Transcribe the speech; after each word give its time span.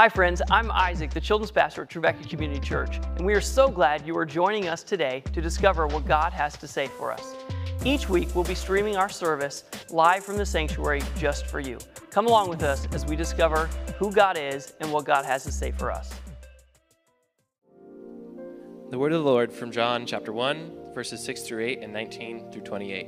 Hi, 0.00 0.08
friends. 0.08 0.40
I'm 0.50 0.70
Isaac, 0.70 1.10
the 1.10 1.20
children's 1.20 1.50
pastor 1.50 1.82
at 1.82 1.90
Trevecca 1.90 2.26
Community 2.26 2.58
Church, 2.58 2.98
and 3.16 3.26
we 3.26 3.34
are 3.34 3.40
so 3.42 3.68
glad 3.68 4.06
you 4.06 4.16
are 4.16 4.24
joining 4.24 4.66
us 4.66 4.82
today 4.82 5.22
to 5.34 5.42
discover 5.42 5.86
what 5.86 6.06
God 6.06 6.32
has 6.32 6.56
to 6.56 6.66
say 6.66 6.86
for 6.86 7.12
us. 7.12 7.34
Each 7.84 8.08
week, 8.08 8.34
we'll 8.34 8.44
be 8.44 8.54
streaming 8.54 8.96
our 8.96 9.10
service 9.10 9.64
live 9.90 10.24
from 10.24 10.38
the 10.38 10.46
sanctuary 10.46 11.02
just 11.18 11.48
for 11.48 11.60
you. 11.60 11.76
Come 12.08 12.26
along 12.26 12.48
with 12.48 12.62
us 12.62 12.88
as 12.94 13.04
we 13.04 13.14
discover 13.14 13.68
who 13.98 14.10
God 14.10 14.38
is 14.38 14.72
and 14.80 14.90
what 14.90 15.04
God 15.04 15.26
has 15.26 15.44
to 15.44 15.52
say 15.52 15.70
for 15.70 15.90
us. 15.90 16.10
The 18.88 18.98
word 18.98 19.12
of 19.12 19.22
the 19.22 19.30
Lord 19.30 19.52
from 19.52 19.70
John 19.70 20.06
chapter 20.06 20.32
1, 20.32 20.94
verses 20.94 21.22
6 21.22 21.42
through 21.42 21.62
8 21.62 21.80
and 21.82 21.92
19 21.92 22.52
through 22.52 22.62
28. 22.62 23.06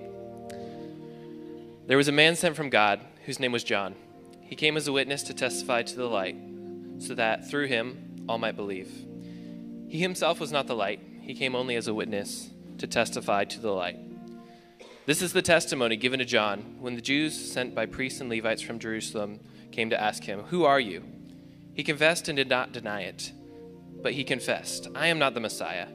There 1.86 1.96
was 1.96 2.08
a 2.08 2.12
man 2.12 2.36
sent 2.36 2.54
from 2.54 2.68
God 2.68 3.00
whose 3.24 3.40
name 3.40 3.52
was 3.52 3.64
John. 3.64 3.94
He 4.42 4.54
came 4.54 4.76
as 4.76 4.86
a 4.86 4.92
witness 4.92 5.22
to 5.22 5.32
testify 5.32 5.84
to 5.84 5.96
the 5.96 6.04
light, 6.04 6.36
so 7.02 7.14
that 7.14 7.48
through 7.48 7.66
him 7.66 8.24
all 8.28 8.38
might 8.38 8.56
believe. 8.56 8.90
He 9.88 9.98
himself 9.98 10.40
was 10.40 10.52
not 10.52 10.66
the 10.66 10.76
light, 10.76 11.00
he 11.20 11.34
came 11.34 11.54
only 11.54 11.76
as 11.76 11.88
a 11.88 11.94
witness 11.94 12.50
to 12.78 12.86
testify 12.86 13.44
to 13.44 13.60
the 13.60 13.70
light. 13.70 13.98
This 15.04 15.20
is 15.20 15.32
the 15.32 15.42
testimony 15.42 15.96
given 15.96 16.20
to 16.20 16.24
John 16.24 16.76
when 16.80 16.94
the 16.94 17.02
Jews 17.02 17.52
sent 17.52 17.74
by 17.74 17.86
priests 17.86 18.20
and 18.20 18.30
Levites 18.30 18.62
from 18.62 18.78
Jerusalem 18.78 19.40
came 19.72 19.90
to 19.90 20.00
ask 20.00 20.22
him, 20.22 20.40
Who 20.44 20.64
are 20.64 20.78
you? 20.78 21.04
He 21.74 21.82
confessed 21.82 22.28
and 22.28 22.36
did 22.36 22.48
not 22.48 22.72
deny 22.72 23.02
it. 23.02 23.32
But 24.00 24.12
he 24.12 24.24
confessed, 24.24 24.88
I 24.94 25.08
am 25.08 25.18
not 25.18 25.34
the 25.34 25.40
Messiah. 25.40 25.88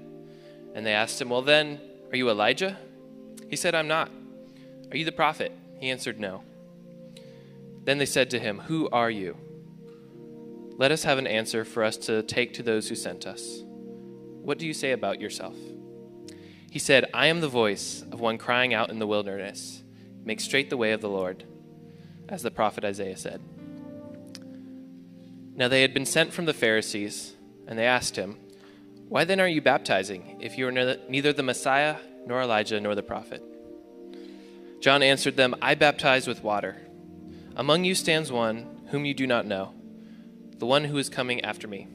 And 0.76 0.86
they 0.86 0.94
asked 0.94 1.22
him, 1.22 1.30
Well, 1.30 1.42
then, 1.42 1.80
are 2.12 2.18
you 2.18 2.30
Elijah? 2.30 2.78
He 3.50 3.56
said, 3.56 3.76
I'm 3.76 3.88
not. 3.88 4.12
Are 4.92 4.98
you 4.98 5.06
the 5.06 5.12
prophet? 5.12 5.52
He 5.80 5.90
answered, 5.90 6.20
No. 6.20 6.44
Then 7.84 7.98
they 7.98 8.06
said 8.06 8.30
to 8.32 8.40
him, 8.40 8.60
Who 8.60 8.90
are 8.90 9.12
you? 9.12 9.38
Let 10.78 10.92
us 10.92 11.04
have 11.04 11.18
an 11.18 11.26
answer 11.26 11.66
for 11.66 11.84
us 11.84 11.98
to 11.98 12.22
take 12.22 12.54
to 12.54 12.64
those 12.64 12.88
who 12.88 12.96
sent 12.96 13.26
us. 13.26 13.64
What 14.44 14.60
do 14.60 14.68
you 14.68 14.74
say 14.74 14.92
about 14.92 15.20
yourself? 15.20 15.56
He 16.70 16.78
said, 16.78 17.10
I 17.16 17.28
am 17.28 17.42
the 17.42 17.48
voice 17.48 18.04
of 18.12 18.20
one 18.20 18.38
crying 18.38 18.76
out 18.76 18.92
in 18.92 19.00
the 19.00 19.08
wilderness, 19.08 19.84
Make 20.24 20.40
straight 20.40 20.70
the 20.70 20.78
way 20.78 20.92
of 20.92 21.02
the 21.02 21.10
Lord, 21.10 21.46
as 22.30 22.44
the 22.44 22.52
prophet 22.52 22.86
Isaiah 22.86 23.18
said. 23.18 23.42
Now 25.56 25.68
they 25.68 25.82
had 25.82 25.94
been 25.94 26.06
sent 26.06 26.34
from 26.34 26.46
the 26.46 26.54
Pharisees, 26.54 27.34
and 27.66 27.80
they 27.80 27.86
asked 27.86 28.16
him, 28.16 28.38
Why 29.08 29.24
then 29.24 29.40
are 29.40 29.48
you 29.48 29.62
baptizing, 29.62 30.38
if 30.40 30.58
you 30.58 30.68
are 30.68 30.98
neither 31.10 31.34
the 31.34 31.44
Messiah, 31.44 31.96
nor 32.28 32.42
Elijah, 32.42 32.80
nor 32.80 32.94
the 32.94 33.02
prophet? 33.02 33.42
John 34.80 35.02
answered 35.02 35.38
them, 35.38 35.56
I 35.60 35.74
baptize 35.74 36.28
with 36.28 36.44
water. 36.44 36.78
Among 37.56 37.84
you 37.84 37.96
stands 37.96 38.32
one 38.32 38.84
whom 38.90 39.06
you 39.06 39.16
do 39.16 39.26
not 39.26 39.48
know, 39.48 39.74
the 40.60 40.66
one 40.66 40.84
who 40.84 40.98
is 40.98 41.10
coming 41.10 41.42
after 41.42 41.68
me. 41.68 41.88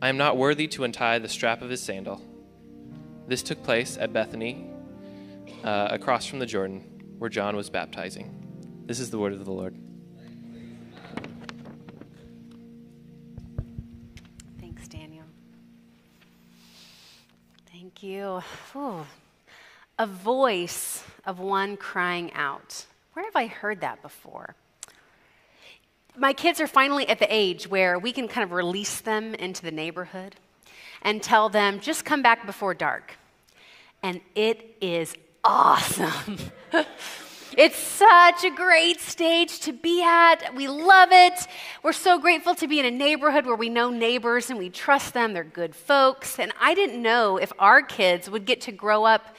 I 0.00 0.08
am 0.08 0.16
not 0.16 0.36
worthy 0.36 0.66
to 0.68 0.84
untie 0.84 1.18
the 1.18 1.28
strap 1.28 1.62
of 1.62 1.70
his 1.70 1.82
sandal. 1.82 2.20
This 3.26 3.42
took 3.42 3.62
place 3.62 3.96
at 3.98 4.12
Bethany, 4.12 4.70
uh, 5.64 5.88
across 5.90 6.26
from 6.26 6.38
the 6.38 6.46
Jordan, 6.46 6.80
where 7.18 7.30
John 7.30 7.56
was 7.56 7.70
baptizing. 7.70 8.82
This 8.86 9.00
is 9.00 9.10
the 9.10 9.18
word 9.18 9.32
of 9.32 9.44
the 9.44 9.50
Lord. 9.50 9.76
Thanks, 14.60 14.86
Daniel. 14.86 15.24
Thank 17.72 18.02
you. 18.02 18.42
Ooh. 18.76 19.06
A 19.98 20.06
voice 20.06 21.02
of 21.24 21.40
one 21.40 21.76
crying 21.76 22.32
out. 22.34 22.84
Where 23.14 23.24
have 23.24 23.34
I 23.34 23.46
heard 23.46 23.80
that 23.80 24.02
before? 24.02 24.54
My 26.18 26.32
kids 26.32 26.60
are 26.60 26.66
finally 26.66 27.06
at 27.08 27.18
the 27.18 27.26
age 27.28 27.68
where 27.68 27.98
we 27.98 28.10
can 28.10 28.26
kind 28.26 28.42
of 28.42 28.52
release 28.52 29.00
them 29.00 29.34
into 29.34 29.62
the 29.62 29.70
neighborhood 29.70 30.36
and 31.02 31.22
tell 31.22 31.50
them, 31.50 31.78
just 31.78 32.06
come 32.06 32.22
back 32.22 32.46
before 32.46 32.72
dark. 32.72 33.12
And 34.02 34.22
it 34.34 34.76
is 34.80 35.14
awesome. 35.44 36.38
it's 37.56 37.76
such 37.76 38.44
a 38.44 38.50
great 38.50 39.00
stage 39.00 39.60
to 39.60 39.72
be 39.72 40.02
at. 40.02 40.54
We 40.54 40.68
love 40.68 41.10
it. 41.12 41.46
We're 41.82 41.92
so 41.92 42.18
grateful 42.18 42.54
to 42.56 42.66
be 42.66 42.80
in 42.80 42.86
a 42.86 42.90
neighborhood 42.90 43.44
where 43.44 43.54
we 43.54 43.68
know 43.68 43.90
neighbors 43.90 44.48
and 44.48 44.58
we 44.58 44.70
trust 44.70 45.12
them. 45.12 45.34
They're 45.34 45.44
good 45.44 45.76
folks. 45.76 46.38
And 46.38 46.52
I 46.58 46.74
didn't 46.74 47.00
know 47.02 47.36
if 47.36 47.52
our 47.58 47.82
kids 47.82 48.30
would 48.30 48.46
get 48.46 48.62
to 48.62 48.72
grow 48.72 49.04
up 49.04 49.36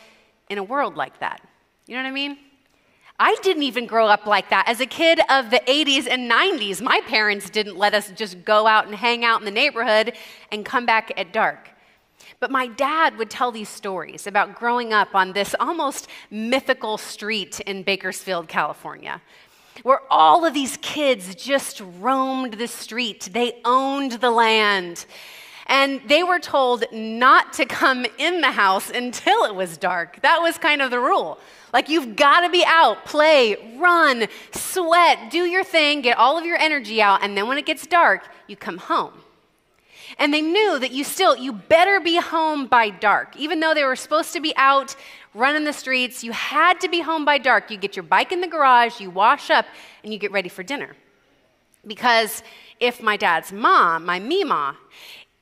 in 0.48 0.60
a 0.60 0.64
world 0.64 0.96
like 0.96 1.20
that. 1.22 1.42
You 1.88 1.96
know 1.96 2.04
what 2.04 2.10
I 2.10 2.12
mean? 2.12 2.38
I 3.20 3.36
didn't 3.42 3.64
even 3.64 3.88
grow 3.88 4.08
up 4.08 4.28
like 4.28 4.50
that. 4.52 4.68
As 4.68 4.80
a 4.80 4.86
kid 4.86 5.20
of 5.30 5.50
the 5.50 5.62
80s 5.68 6.08
and 6.08 6.30
90s, 6.30 6.82
my 6.82 7.02
parents 7.08 7.50
didn't 7.50 7.76
let 7.76 7.96
us 7.96 8.12
just 8.12 8.46
go 8.46 8.68
out 8.68 8.86
and 8.86 8.94
hang 8.94 9.26
out 9.26 9.40
in 9.40 9.46
the 9.46 9.52
neighborhood 9.52 10.14
and 10.52 10.64
come 10.64 10.86
back 10.86 11.12
at 11.18 11.34
dark. 11.34 11.70
But 12.40 12.52
my 12.52 12.68
dad 12.68 13.18
would 13.18 13.32
tell 13.32 13.52
these 13.52 13.70
stories 13.70 14.28
about 14.28 14.54
growing 14.54 14.94
up 14.94 15.16
on 15.16 15.34
this 15.34 15.56
almost 15.60 16.08
mythical 16.30 17.00
street 17.00 17.60
in 17.62 17.82
Bakersfield, 17.82 18.48
California, 18.48 19.20
where 19.82 20.02
all 20.12 20.46
of 20.46 20.54
these 20.54 20.78
kids 20.84 21.34
just 21.34 21.82
roamed 22.00 22.54
the 22.54 22.68
street. 22.68 23.30
They 23.34 23.60
owned 23.66 24.14
the 24.14 24.30
land. 24.30 25.08
And 25.66 26.02
they 26.08 26.22
were 26.22 26.40
told 26.40 26.86
not 26.94 27.52
to 27.54 27.66
come 27.66 28.06
in 28.20 28.42
the 28.42 28.52
house 28.52 28.92
until 28.92 29.44
it 29.46 29.56
was 29.56 29.76
dark. 29.76 30.22
That 30.22 30.40
was 30.40 30.60
kind 30.60 30.84
of 30.84 30.92
the 30.92 31.00
rule. 31.00 31.40
Like, 31.74 31.90
you've 31.90 32.16
got 32.16 32.42
to 32.42 32.50
be 32.50 32.64
out, 32.66 33.06
play, 33.06 33.76
run, 33.78 34.28
sweat, 34.52 35.30
do 35.30 35.46
your 35.46 35.64
thing, 35.64 36.02
get 36.02 36.18
all 36.18 36.38
of 36.38 36.46
your 36.46 36.58
energy 36.58 37.02
out, 37.02 37.24
and 37.24 37.38
then 37.38 37.48
when 37.48 37.58
it 37.58 37.66
gets 37.66 37.86
dark, 37.86 38.28
you 38.48 38.56
come 38.56 38.78
home. 38.78 39.14
And 40.18 40.34
they 40.34 40.42
knew 40.42 40.80
that 40.80 40.92
you 40.92 41.04
still, 41.04 41.36
you 41.36 41.52
better 41.52 42.00
be 42.00 42.18
home 42.18 42.68
by 42.68 42.90
dark. 42.90 43.36
Even 43.36 43.60
though 43.60 43.74
they 43.74 43.84
were 43.84 43.96
supposed 43.96 44.34
to 44.34 44.40
be 44.40 44.54
out 44.56 44.96
running 45.34 45.66
the 45.66 45.74
streets, 45.74 46.24
you 46.24 46.32
had 46.32 46.80
to 46.80 46.88
be 46.88 47.02
home 47.02 47.26
by 47.26 47.38
dark. 47.38 47.70
You 47.70 47.78
get 47.78 47.96
your 47.96 48.04
bike 48.04 48.32
in 48.32 48.42
the 48.42 48.48
garage, 48.48 49.00
you 49.00 49.10
wash 49.10 49.50
up, 49.50 49.66
and 50.04 50.14
you 50.14 50.18
get 50.18 50.32
ready 50.32 50.50
for 50.50 50.64
dinner. 50.64 50.96
Because 51.86 52.42
if 52.80 53.02
my 53.02 53.18
dad's 53.18 53.52
mom, 53.52 54.06
my 54.06 54.20
Mima, 54.20 54.78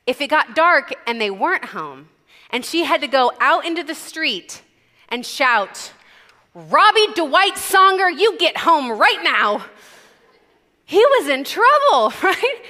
if 0.07 0.19
it 0.21 0.27
got 0.27 0.55
dark 0.55 0.93
and 1.07 1.21
they 1.21 1.31
weren't 1.31 1.65
home, 1.65 2.09
and 2.49 2.65
she 2.65 2.83
had 2.83 3.01
to 3.01 3.07
go 3.07 3.31
out 3.39 3.65
into 3.65 3.83
the 3.83 3.95
street 3.95 4.61
and 5.09 5.25
shout, 5.25 5.93
Robbie 6.55 7.07
Dwight 7.15 7.55
Songer, 7.55 8.17
you 8.17 8.37
get 8.37 8.57
home 8.57 8.97
right 8.97 9.21
now. 9.21 9.65
He 10.85 10.97
was 10.97 11.27
in 11.27 11.43
trouble, 11.43 12.13
right? 12.23 12.61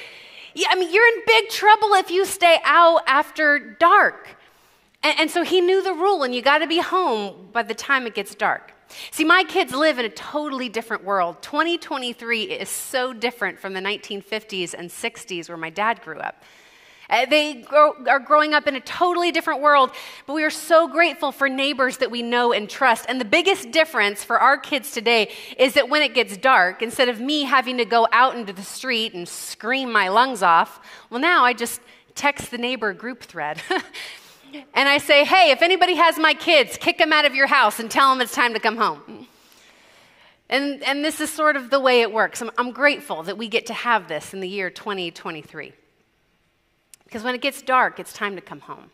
Yeah, 0.56 0.70
I 0.72 0.76
mean, 0.76 0.92
you're 0.92 1.08
in 1.08 1.22
big 1.28 1.50
trouble 1.50 1.94
if 1.94 2.10
you 2.10 2.26
stay 2.26 2.60
out 2.64 3.04
after 3.06 3.60
dark. 3.60 4.38
And, 5.04 5.20
and 5.20 5.32
so 5.32 5.44
he 5.44 5.62
knew 5.62 5.84
the 5.84 5.94
rule, 5.94 6.24
and 6.24 6.34
you 6.34 6.42
got 6.42 6.60
to 6.60 6.68
be 6.68 6.80
home 6.80 7.50
by 7.54 7.62
the 7.62 7.76
time 7.76 8.08
it 8.08 8.16
gets 8.16 8.34
dark. 8.34 8.74
See, 9.12 9.24
my 9.24 9.44
kids 9.44 9.72
live 9.74 10.00
in 10.00 10.06
a 10.06 10.10
totally 10.10 10.68
different 10.68 11.04
world. 11.04 11.44
2023 11.44 12.44
is 12.44 12.70
so 12.70 13.14
different 13.14 13.60
from 13.60 13.74
the 13.74 13.82
1950s 13.82 14.74
and 14.74 14.90
60s 14.90 15.48
where 15.48 15.58
my 15.58 15.70
dad 15.70 16.02
grew 16.02 16.18
up. 16.20 16.44
Uh, 17.10 17.26
they 17.26 17.56
grow, 17.56 17.94
are 18.08 18.20
growing 18.20 18.54
up 18.54 18.68
in 18.68 18.76
a 18.76 18.80
totally 18.80 19.32
different 19.32 19.62
world, 19.62 19.92
but 20.26 20.34
we 20.34 20.44
are 20.44 20.50
so 20.50 20.88
grateful 20.88 21.32
for 21.32 21.48
neighbors 21.48 21.98
that 21.98 22.10
we 22.10 22.22
know 22.22 22.52
and 22.52 22.70
trust. 22.70 23.06
And 23.08 23.20
the 23.22 23.26
biggest 23.26 23.72
difference 23.72 24.24
for 24.24 24.40
our 24.40 24.58
kids 24.58 24.92
today 24.92 25.32
is 25.58 25.74
that 25.74 25.90
when 25.90 26.02
it 26.02 26.14
gets 26.14 26.38
dark, 26.38 26.82
instead 26.82 27.10
of 27.10 27.20
me 27.20 27.44
having 27.44 27.78
to 27.78 27.86
go 27.86 28.08
out 28.12 28.36
into 28.36 28.54
the 28.54 28.64
street 28.64 29.14
and 29.14 29.28
scream 29.28 29.92
my 29.92 30.08
lungs 30.08 30.42
off, 30.42 30.80
well, 31.10 31.20
now 31.20 31.44
I 31.44 31.54
just 31.54 31.82
text 32.16 32.52
the 32.52 32.58
neighbor 32.58 32.94
group 32.94 33.22
thread. 33.24 33.62
and 34.74 34.90
I 34.90 34.98
say, 34.98 35.26
hey, 35.26 35.52
if 35.52 35.62
anybody 35.62 35.96
has 35.96 36.18
my 36.18 36.34
kids, 36.34 36.78
kick 36.78 36.98
them 36.98 37.14
out 37.14 37.26
of 37.26 37.36
your 37.36 37.48
house 37.48 37.80
and 37.80 37.92
tell 37.92 38.10
them 38.10 38.22
it's 38.22 38.34
time 38.34 38.54
to 38.54 38.60
come 38.60 38.78
home. 38.78 39.28
And, 40.50 40.84
and 40.84 41.04
this 41.04 41.22
is 41.22 41.32
sort 41.32 41.56
of 41.56 41.70
the 41.70 41.80
way 41.80 42.02
it 42.02 42.12
works. 42.12 42.42
I'm, 42.42 42.52
I'm 42.58 42.72
grateful 42.72 43.24
that 43.24 43.38
we 43.38 43.48
get 43.48 43.66
to 43.68 43.74
have 43.74 44.08
this 44.08 44.34
in 44.34 44.40
the 44.40 44.48
year 44.48 44.70
2023. 44.70 45.74
Because 47.06 47.24
when 47.24 47.36
it 47.36 47.42
gets 47.42 47.62
dark, 47.62 48.00
it's 48.00 48.14
time 48.14 48.36
to 48.36 48.42
come 48.42 48.60
home. 48.60 48.92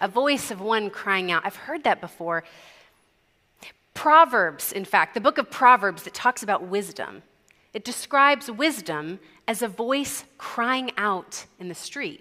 A 0.00 0.08
voice 0.08 0.50
of 0.50 0.60
one 0.60 0.90
crying 0.90 1.30
out. 1.30 1.42
I've 1.44 1.56
heard 1.56 1.84
that 1.84 2.00
before. 2.00 2.44
Proverbs, 3.94 4.72
in 4.72 4.84
fact, 4.84 5.14
the 5.14 5.20
book 5.20 5.38
of 5.38 5.50
Proverbs 5.50 6.02
that 6.04 6.14
talks 6.14 6.42
about 6.42 6.62
wisdom, 6.62 7.22
it 7.72 7.84
describes 7.84 8.50
wisdom 8.50 9.20
as 9.46 9.62
a 9.62 9.68
voice 9.68 10.24
crying 10.38 10.90
out 10.96 11.46
in 11.58 11.68
the 11.68 11.74
street. 11.74 12.20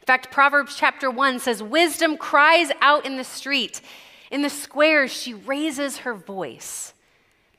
In 0.00 0.06
fact, 0.06 0.30
Proverbs 0.30 0.76
chapter 0.76 1.10
1 1.10 1.38
says, 1.38 1.62
Wisdom 1.62 2.16
cries 2.16 2.70
out 2.80 3.06
in 3.06 3.16
the 3.16 3.24
street. 3.24 3.80
In 4.30 4.42
the 4.42 4.50
squares, 4.50 5.12
she 5.12 5.34
raises 5.34 5.98
her 5.98 6.14
voice. 6.14 6.92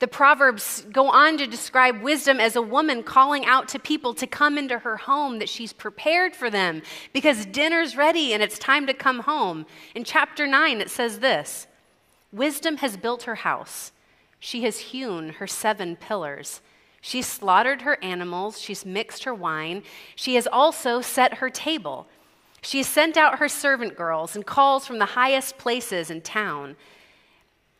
The 0.00 0.08
Proverbs 0.08 0.86
go 0.90 1.10
on 1.10 1.36
to 1.36 1.46
describe 1.46 2.00
wisdom 2.00 2.40
as 2.40 2.56
a 2.56 2.62
woman 2.62 3.02
calling 3.02 3.44
out 3.44 3.68
to 3.68 3.78
people 3.78 4.14
to 4.14 4.26
come 4.26 4.56
into 4.56 4.78
her 4.78 4.96
home, 4.96 5.38
that 5.38 5.48
she's 5.48 5.74
prepared 5.74 6.34
for 6.34 6.48
them 6.48 6.80
because 7.12 7.44
dinner's 7.44 7.96
ready 7.96 8.32
and 8.32 8.42
it's 8.42 8.58
time 8.58 8.86
to 8.86 8.94
come 8.94 9.20
home. 9.20 9.66
In 9.94 10.04
chapter 10.04 10.46
9, 10.46 10.80
it 10.80 10.90
says 10.90 11.18
this 11.18 11.66
Wisdom 12.32 12.78
has 12.78 12.96
built 12.96 13.24
her 13.24 13.36
house, 13.36 13.92
she 14.38 14.62
has 14.62 14.78
hewn 14.78 15.34
her 15.34 15.46
seven 15.46 15.96
pillars. 15.96 16.62
She's 17.02 17.26
slaughtered 17.26 17.82
her 17.82 18.02
animals, 18.02 18.58
she's 18.60 18.84
mixed 18.86 19.24
her 19.24 19.34
wine, 19.34 19.82
she 20.16 20.34
has 20.36 20.46
also 20.46 21.02
set 21.02 21.34
her 21.34 21.50
table. 21.50 22.06
She 22.62 22.78
has 22.78 22.86
sent 22.86 23.16
out 23.16 23.38
her 23.38 23.48
servant 23.48 23.96
girls 23.96 24.36
and 24.36 24.44
calls 24.44 24.86
from 24.86 24.98
the 24.98 25.06
highest 25.06 25.56
places 25.56 26.10
in 26.10 26.20
town. 26.20 26.76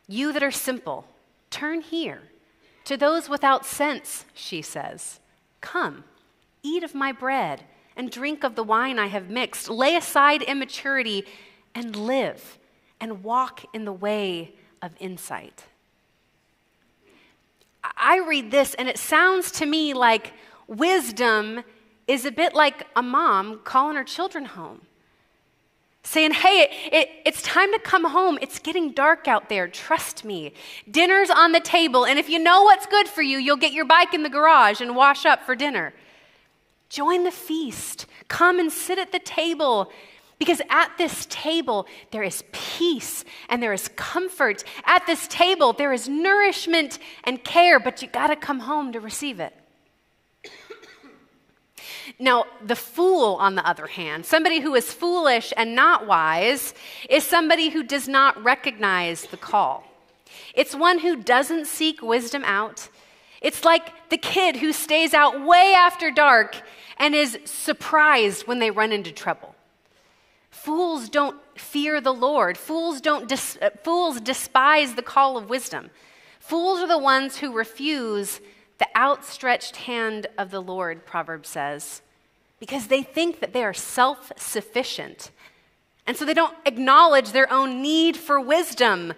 You 0.07 0.33
that 0.33 0.41
are 0.41 0.49
simple, 0.49 1.05
turn 1.51 1.81
here. 1.81 2.23
To 2.85 2.97
those 2.97 3.29
without 3.29 3.65
sense, 3.65 4.25
she 4.33 4.61
says, 4.61 5.19
Come, 5.61 6.03
eat 6.63 6.83
of 6.83 6.95
my 6.95 7.11
bread 7.11 7.63
and 7.95 8.09
drink 8.09 8.43
of 8.43 8.55
the 8.55 8.63
wine 8.63 8.97
I 8.97 9.07
have 9.07 9.29
mixed. 9.29 9.69
Lay 9.69 9.95
aside 9.95 10.41
immaturity 10.41 11.25
and 11.75 11.95
live 11.95 12.57
and 12.99 13.23
walk 13.23 13.63
in 13.73 13.85
the 13.85 13.93
way 13.93 14.53
of 14.81 14.95
insight. 14.99 15.65
I 17.83 18.19
read 18.19 18.51
this 18.51 18.73
and 18.75 18.87
it 18.87 18.97
sounds 18.97 19.51
to 19.53 19.65
me 19.65 19.93
like 19.93 20.33
wisdom 20.67 21.63
is 22.07 22.25
a 22.25 22.31
bit 22.31 22.53
like 22.53 22.87
a 22.95 23.01
mom 23.01 23.61
calling 23.63 23.95
her 23.95 24.03
children 24.03 24.45
home. 24.45 24.81
Saying, 26.11 26.33
hey, 26.33 26.67
it, 26.67 26.93
it, 26.93 27.09
it's 27.25 27.41
time 27.41 27.71
to 27.71 27.79
come 27.79 28.03
home. 28.03 28.37
It's 28.41 28.59
getting 28.59 28.91
dark 28.91 29.29
out 29.29 29.47
there. 29.47 29.69
Trust 29.69 30.25
me. 30.25 30.51
Dinner's 30.91 31.29
on 31.29 31.53
the 31.53 31.61
table, 31.61 32.05
and 32.05 32.19
if 32.19 32.27
you 32.27 32.37
know 32.37 32.63
what's 32.63 32.85
good 32.85 33.07
for 33.07 33.21
you, 33.21 33.37
you'll 33.37 33.55
get 33.55 33.71
your 33.71 33.85
bike 33.85 34.13
in 34.13 34.21
the 34.21 34.29
garage 34.29 34.81
and 34.81 34.93
wash 34.93 35.25
up 35.25 35.41
for 35.45 35.55
dinner. 35.55 35.93
Join 36.89 37.23
the 37.23 37.31
feast. 37.31 38.07
Come 38.27 38.59
and 38.59 38.69
sit 38.69 38.99
at 38.99 39.13
the 39.13 39.19
table 39.19 39.89
because 40.37 40.61
at 40.69 40.91
this 40.97 41.27
table, 41.29 41.87
there 42.11 42.23
is 42.23 42.43
peace 42.51 43.23
and 43.47 43.63
there 43.63 43.71
is 43.71 43.87
comfort. 43.95 44.65
At 44.83 45.07
this 45.07 45.29
table, 45.29 45.71
there 45.71 45.93
is 45.93 46.09
nourishment 46.09 46.99
and 47.23 47.41
care, 47.41 47.79
but 47.79 48.01
you 48.01 48.09
got 48.09 48.27
to 48.27 48.35
come 48.35 48.59
home 48.59 48.91
to 48.91 48.99
receive 48.99 49.39
it. 49.39 49.53
Now, 52.21 52.45
the 52.63 52.75
fool, 52.75 53.35
on 53.37 53.55
the 53.55 53.67
other 53.67 53.87
hand, 53.87 54.27
somebody 54.27 54.59
who 54.59 54.75
is 54.75 54.93
foolish 54.93 55.51
and 55.57 55.73
not 55.73 56.05
wise, 56.05 56.75
is 57.09 57.25
somebody 57.25 57.69
who 57.69 57.81
does 57.81 58.07
not 58.07 58.41
recognize 58.43 59.23
the 59.23 59.37
call. 59.37 59.83
It's 60.53 60.75
one 60.75 60.99
who 60.99 61.15
doesn't 61.15 61.65
seek 61.65 62.03
wisdom 62.03 62.43
out. 62.45 62.89
It's 63.41 63.65
like 63.65 64.09
the 64.09 64.19
kid 64.19 64.57
who 64.57 64.71
stays 64.71 65.15
out 65.15 65.43
way 65.43 65.73
after 65.75 66.11
dark 66.11 66.61
and 66.97 67.15
is 67.15 67.39
surprised 67.45 68.45
when 68.45 68.59
they 68.59 68.69
run 68.69 68.91
into 68.91 69.11
trouble. 69.11 69.55
Fools 70.51 71.09
don't 71.09 71.39
fear 71.57 71.99
the 71.99 72.13
Lord. 72.13 72.55
Fools, 72.55 73.01
don't 73.01 73.27
dis- 73.27 73.57
uh, 73.59 73.71
fools 73.83 74.21
despise 74.21 74.93
the 74.93 75.01
call 75.01 75.37
of 75.37 75.49
wisdom. 75.49 75.89
Fools 76.39 76.81
are 76.81 76.87
the 76.87 76.99
ones 76.99 77.37
who 77.37 77.51
refuse 77.51 78.41
the 78.77 78.87
outstretched 78.95 79.75
hand 79.77 80.27
of 80.37 80.51
the 80.51 80.61
Lord, 80.61 81.03
Proverbs 81.03 81.49
says, 81.49 82.03
because 82.61 82.87
they 82.87 83.01
think 83.01 83.39
that 83.39 83.53
they 83.53 83.63
are 83.63 83.73
self 83.73 84.31
sufficient. 84.37 85.31
And 86.05 86.15
so 86.15 86.25
they 86.25 86.33
don't 86.33 86.55
acknowledge 86.65 87.31
their 87.31 87.51
own 87.51 87.81
need 87.81 88.15
for 88.15 88.39
wisdom. 88.39 89.13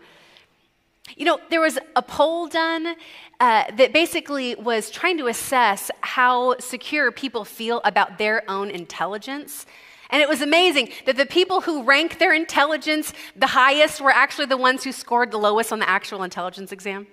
You 1.17 1.25
know, 1.25 1.39
there 1.49 1.59
was 1.59 1.77
a 1.95 2.01
poll 2.01 2.47
done 2.47 2.95
uh, 3.39 3.65
that 3.75 3.91
basically 3.91 4.55
was 4.55 4.89
trying 4.89 5.17
to 5.17 5.27
assess 5.27 5.91
how 5.99 6.57
secure 6.59 7.11
people 7.11 7.43
feel 7.43 7.81
about 7.83 8.17
their 8.17 8.49
own 8.49 8.71
intelligence. 8.71 9.65
And 10.09 10.21
it 10.21 10.29
was 10.29 10.41
amazing 10.41 10.89
that 11.05 11.17
the 11.17 11.25
people 11.25 11.61
who 11.61 11.83
rank 11.83 12.19
their 12.19 12.33
intelligence 12.33 13.11
the 13.35 13.47
highest 13.47 13.99
were 13.99 14.11
actually 14.11 14.45
the 14.45 14.57
ones 14.57 14.85
who 14.85 14.93
scored 14.93 15.31
the 15.31 15.37
lowest 15.37 15.73
on 15.73 15.79
the 15.79 15.89
actual 15.89 16.23
intelligence 16.23 16.71
exam. 16.71 17.07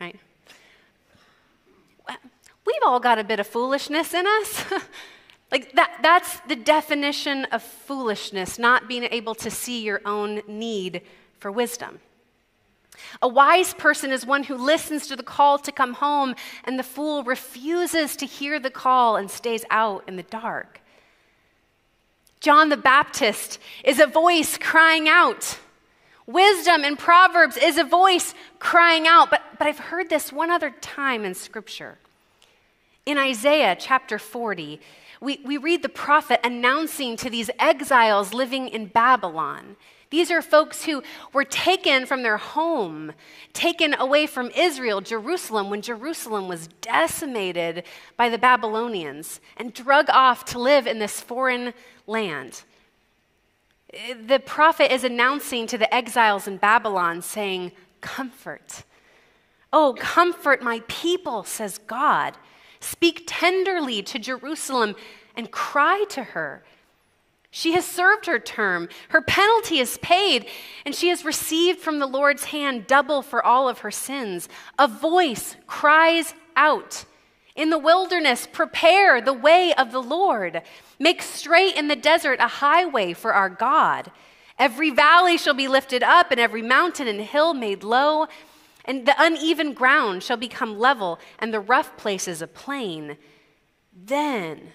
Right? 0.00 0.18
We've 2.08 2.82
all 2.86 3.00
got 3.00 3.18
a 3.18 3.24
bit 3.24 3.40
of 3.40 3.46
foolishness 3.46 4.14
in 4.14 4.26
us. 4.26 4.64
like 5.50 5.72
that, 5.72 6.00
that's 6.02 6.40
the 6.40 6.56
definition 6.56 7.46
of 7.46 7.62
foolishness, 7.62 8.58
not 8.58 8.88
being 8.88 9.04
able 9.04 9.34
to 9.36 9.50
see 9.50 9.82
your 9.82 10.00
own 10.04 10.42
need 10.46 11.02
for 11.38 11.50
wisdom. 11.50 12.00
A 13.22 13.28
wise 13.28 13.74
person 13.74 14.10
is 14.10 14.26
one 14.26 14.44
who 14.44 14.56
listens 14.56 15.06
to 15.06 15.16
the 15.16 15.22
call 15.22 15.58
to 15.58 15.72
come 15.72 15.94
home, 15.94 16.34
and 16.64 16.78
the 16.78 16.82
fool 16.82 17.22
refuses 17.22 18.16
to 18.16 18.26
hear 18.26 18.58
the 18.58 18.70
call 18.70 19.16
and 19.16 19.30
stays 19.30 19.64
out 19.70 20.04
in 20.06 20.16
the 20.16 20.22
dark. 20.24 20.80
John 22.40 22.68
the 22.68 22.76
Baptist 22.76 23.58
is 23.84 23.98
a 23.98 24.06
voice 24.06 24.58
crying 24.58 25.08
out. 25.08 25.58
Wisdom 26.26 26.84
in 26.84 26.96
Proverbs 26.96 27.56
is 27.56 27.78
a 27.78 27.84
voice 27.84 28.34
crying 28.58 29.06
out. 29.06 29.30
But, 29.30 29.42
but 29.58 29.66
I've 29.66 29.78
heard 29.78 30.10
this 30.10 30.32
one 30.32 30.50
other 30.50 30.70
time 30.80 31.24
in 31.24 31.34
Scripture. 31.34 31.98
In 33.06 33.16
Isaiah 33.16 33.74
chapter 33.78 34.18
40, 34.18 34.78
we, 35.20 35.40
we 35.44 35.56
read 35.56 35.82
the 35.82 35.88
prophet 35.88 36.40
announcing 36.44 37.16
to 37.16 37.30
these 37.30 37.50
exiles 37.58 38.32
living 38.32 38.68
in 38.68 38.86
Babylon. 38.86 39.76
These 40.10 40.30
are 40.30 40.40
folks 40.40 40.84
who 40.84 41.02
were 41.32 41.44
taken 41.44 42.06
from 42.06 42.22
their 42.22 42.38
home, 42.38 43.12
taken 43.52 43.94
away 43.94 44.26
from 44.26 44.50
Israel, 44.56 45.00
Jerusalem, 45.00 45.68
when 45.68 45.82
Jerusalem 45.82 46.48
was 46.48 46.68
decimated 46.80 47.84
by 48.16 48.30
the 48.30 48.38
Babylonians, 48.38 49.40
and 49.56 49.74
drug 49.74 50.08
off 50.08 50.44
to 50.46 50.58
live 50.58 50.86
in 50.86 50.98
this 50.98 51.20
foreign 51.20 51.74
land. 52.06 52.62
The 54.26 54.38
prophet 54.38 54.92
is 54.92 55.04
announcing 55.04 55.66
to 55.66 55.78
the 55.78 55.92
exiles 55.94 56.46
in 56.46 56.56
Babylon, 56.56 57.20
saying, 57.20 57.72
Comfort. 58.00 58.84
Oh, 59.72 59.94
comfort 59.98 60.62
my 60.62 60.82
people, 60.88 61.44
says 61.44 61.78
God. 61.78 62.34
Speak 62.80 63.24
tenderly 63.26 64.02
to 64.02 64.18
Jerusalem 64.18 64.94
and 65.36 65.50
cry 65.50 66.04
to 66.10 66.22
her. 66.22 66.64
She 67.50 67.72
has 67.72 67.86
served 67.86 68.26
her 68.26 68.38
term, 68.38 68.88
her 69.08 69.22
penalty 69.22 69.78
is 69.78 69.98
paid, 69.98 70.46
and 70.84 70.94
she 70.94 71.08
has 71.08 71.24
received 71.24 71.78
from 71.80 71.98
the 71.98 72.06
Lord's 72.06 72.44
hand 72.44 72.86
double 72.86 73.22
for 73.22 73.44
all 73.44 73.68
of 73.68 73.78
her 73.78 73.90
sins. 73.90 74.48
A 74.78 74.86
voice 74.86 75.56
cries 75.66 76.34
out 76.56 77.04
in 77.58 77.70
the 77.70 77.78
wilderness, 77.78 78.46
prepare 78.46 79.20
the 79.20 79.32
way 79.32 79.74
of 79.74 79.90
the 79.90 80.02
Lord. 80.02 80.62
Make 81.00 81.22
straight 81.22 81.74
in 81.74 81.88
the 81.88 81.96
desert 81.96 82.38
a 82.38 82.46
highway 82.46 83.14
for 83.14 83.34
our 83.34 83.48
God. 83.48 84.12
Every 84.58 84.90
valley 84.90 85.36
shall 85.38 85.54
be 85.54 85.66
lifted 85.66 86.02
up, 86.02 86.30
and 86.30 86.38
every 86.38 86.62
mountain 86.62 87.08
and 87.08 87.20
hill 87.20 87.54
made 87.54 87.82
low, 87.82 88.28
and 88.88 89.04
the 89.04 89.14
uneven 89.18 89.74
ground 89.74 90.22
shall 90.22 90.38
become 90.38 90.78
level, 90.78 91.20
and 91.38 91.52
the 91.52 91.60
rough 91.60 91.96
places 91.98 92.40
a 92.40 92.46
plain. 92.46 93.18
Then 93.92 94.70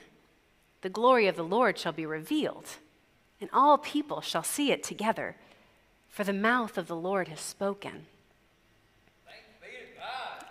the 0.81 0.89
glory 0.89 1.27
of 1.27 1.35
the 1.35 1.43
Lord 1.43 1.79
shall 1.79 1.91
be 1.91 2.05
revealed, 2.05 2.67
and 3.41 3.49
all 3.51 3.79
people 3.79 4.21
shall 4.21 4.43
see 4.43 4.71
it 4.71 4.83
together, 4.83 5.35
for 6.09 6.23
the 6.23 6.31
mouth 6.31 6.77
of 6.77 6.87
the 6.87 6.95
Lord 6.95 7.27
has 7.27 7.39
spoken. 7.39 8.05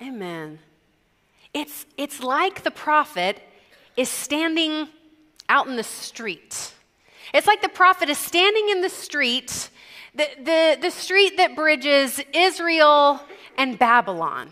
Amen. 0.02 0.58
It's, 1.54 1.86
it's 1.96 2.20
like 2.20 2.64
the 2.64 2.72
prophet 2.72 3.40
is 3.96 4.08
standing 4.08 4.88
out 5.48 5.68
in 5.68 5.76
the 5.76 5.84
street. 5.84 6.72
It's 7.32 7.46
like 7.46 7.62
the 7.62 7.68
prophet 7.68 8.08
is 8.08 8.18
standing 8.18 8.70
in 8.70 8.80
the 8.80 8.88
street, 8.88 9.70
the, 10.14 10.26
the, 10.38 10.78
the 10.82 10.90
street 10.90 11.36
that 11.36 11.54
bridges 11.54 12.20
Israel 12.34 13.20
and 13.56 13.78
Babylon. 13.78 14.50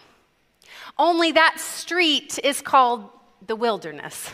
Only 0.99 1.33
that 1.33 1.59
street 1.59 2.39
is 2.43 2.61
called 2.61 3.09
the 3.47 3.57
wilderness. 3.57 4.31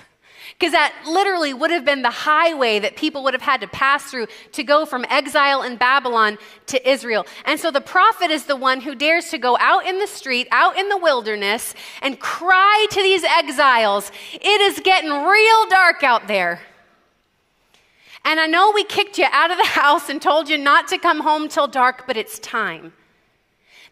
Because 0.58 0.72
that 0.72 0.94
literally 1.06 1.52
would 1.52 1.70
have 1.70 1.84
been 1.84 2.02
the 2.02 2.10
highway 2.10 2.78
that 2.78 2.96
people 2.96 3.22
would 3.24 3.34
have 3.34 3.42
had 3.42 3.60
to 3.60 3.66
pass 3.68 4.04
through 4.04 4.28
to 4.52 4.62
go 4.62 4.86
from 4.86 5.04
exile 5.10 5.62
in 5.62 5.76
Babylon 5.76 6.38
to 6.66 6.88
Israel. 6.88 7.26
And 7.44 7.58
so 7.58 7.70
the 7.70 7.80
prophet 7.80 8.30
is 8.30 8.44
the 8.44 8.56
one 8.56 8.80
who 8.80 8.94
dares 8.94 9.28
to 9.30 9.38
go 9.38 9.58
out 9.58 9.86
in 9.86 9.98
the 9.98 10.06
street, 10.06 10.46
out 10.50 10.78
in 10.78 10.88
the 10.88 10.96
wilderness, 10.96 11.74
and 12.00 12.18
cry 12.20 12.86
to 12.90 13.02
these 13.02 13.24
exiles 13.24 14.10
It 14.34 14.60
is 14.60 14.80
getting 14.80 15.10
real 15.10 15.66
dark 15.68 16.02
out 16.02 16.28
there. 16.28 16.60
And 18.24 18.40
I 18.40 18.46
know 18.46 18.72
we 18.72 18.84
kicked 18.84 19.18
you 19.18 19.26
out 19.30 19.50
of 19.50 19.56
the 19.56 19.64
house 19.80 20.08
and 20.08 20.22
told 20.22 20.48
you 20.48 20.58
not 20.58 20.88
to 20.88 20.98
come 20.98 21.20
home 21.20 21.48
till 21.48 21.66
dark, 21.68 22.06
but 22.06 22.16
it's 22.16 22.38
time. 22.38 22.92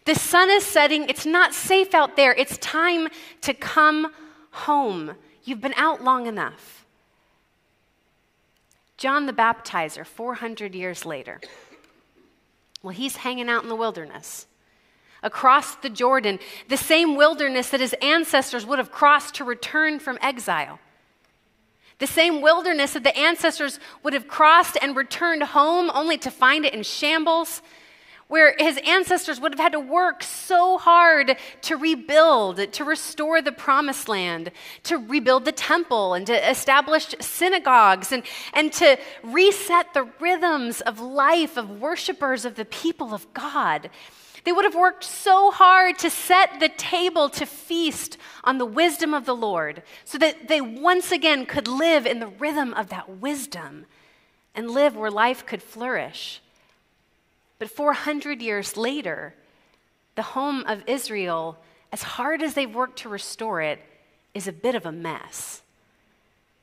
The 0.05 0.15
sun 0.15 0.49
is 0.51 0.63
setting. 0.63 1.09
It's 1.09 1.25
not 1.25 1.53
safe 1.53 1.93
out 1.93 2.15
there. 2.15 2.33
It's 2.33 2.57
time 2.59 3.09
to 3.41 3.53
come 3.53 4.13
home. 4.51 5.15
You've 5.43 5.61
been 5.61 5.73
out 5.75 6.03
long 6.03 6.27
enough. 6.27 6.85
John 8.97 9.25
the 9.25 9.33
Baptizer, 9.33 10.05
400 10.05 10.73
years 10.73 11.05
later, 11.05 11.41
well, 12.81 12.93
he's 12.93 13.17
hanging 13.17 13.49
out 13.49 13.63
in 13.63 13.69
the 13.69 13.75
wilderness 13.75 14.47
across 15.23 15.75
the 15.75 15.89
Jordan, 15.89 16.39
the 16.69 16.77
same 16.77 17.15
wilderness 17.15 17.69
that 17.69 17.81
his 17.81 17.93
ancestors 18.01 18.65
would 18.65 18.77
have 18.77 18.91
crossed 18.91 19.33
to 19.35 19.43
return 19.43 19.99
from 19.99 20.19
exile. 20.21 20.79
The 21.97 22.07
same 22.07 22.41
wilderness 22.41 22.93
that 22.93 23.03
the 23.03 23.17
ancestors 23.17 23.79
would 24.03 24.13
have 24.13 24.27
crossed 24.27 24.77
and 24.81 24.95
returned 24.95 25.41
home 25.41 25.89
only 25.93 26.17
to 26.19 26.29
find 26.29 26.63
it 26.63 26.73
in 26.73 26.83
shambles. 26.83 27.61
Where 28.27 28.55
his 28.57 28.79
ancestors 28.85 29.39
would 29.39 29.53
have 29.53 29.59
had 29.59 29.71
to 29.73 29.79
work 29.79 30.23
so 30.23 30.77
hard 30.77 31.37
to 31.61 31.77
rebuild, 31.77 32.71
to 32.73 32.83
restore 32.83 33.41
the 33.41 33.51
promised 33.51 34.09
land, 34.09 34.51
to 34.83 34.97
rebuild 34.97 35.45
the 35.45 35.51
temple, 35.51 36.15
and 36.15 36.25
to 36.25 36.49
establish 36.49 37.13
synagogues, 37.19 38.11
and, 38.11 38.23
and 38.53 38.73
to 38.73 38.97
reset 39.23 39.93
the 39.93 40.09
rhythms 40.19 40.81
of 40.81 40.99
life 40.99 41.55
of 41.55 41.69
worshipers 41.69 42.45
of 42.45 42.55
the 42.55 42.65
people 42.65 43.13
of 43.13 43.31
God. 43.33 43.91
They 44.43 44.51
would 44.51 44.65
have 44.65 44.75
worked 44.75 45.03
so 45.03 45.49
hard 45.51 45.97
to 45.99 46.09
set 46.09 46.59
the 46.59 46.69
table 46.69 47.29
to 47.29 47.45
feast 47.45 48.17
on 48.43 48.59
the 48.59 48.65
wisdom 48.65 49.13
of 49.13 49.25
the 49.25 49.35
Lord 49.35 49.81
so 50.03 50.17
that 50.19 50.47
they 50.47 50.61
once 50.61 51.11
again 51.11 51.45
could 51.47 51.67
live 51.67 52.05
in 52.05 52.19
the 52.19 52.27
rhythm 52.27 52.73
of 52.75 52.89
that 52.89 53.09
wisdom 53.09 53.85
and 54.53 54.69
live 54.69 54.95
where 54.95 55.11
life 55.11 55.45
could 55.45 55.63
flourish. 55.63 56.41
But 57.59 57.69
400 57.69 58.41
years 58.41 58.77
later, 58.77 59.33
the 60.15 60.21
home 60.21 60.63
of 60.67 60.83
Israel, 60.87 61.57
as 61.91 62.03
hard 62.03 62.41
as 62.41 62.53
they've 62.53 62.73
worked 62.73 62.99
to 62.99 63.09
restore 63.09 63.61
it, 63.61 63.79
is 64.33 64.47
a 64.47 64.53
bit 64.53 64.75
of 64.75 64.85
a 64.85 64.91
mess. 64.91 65.61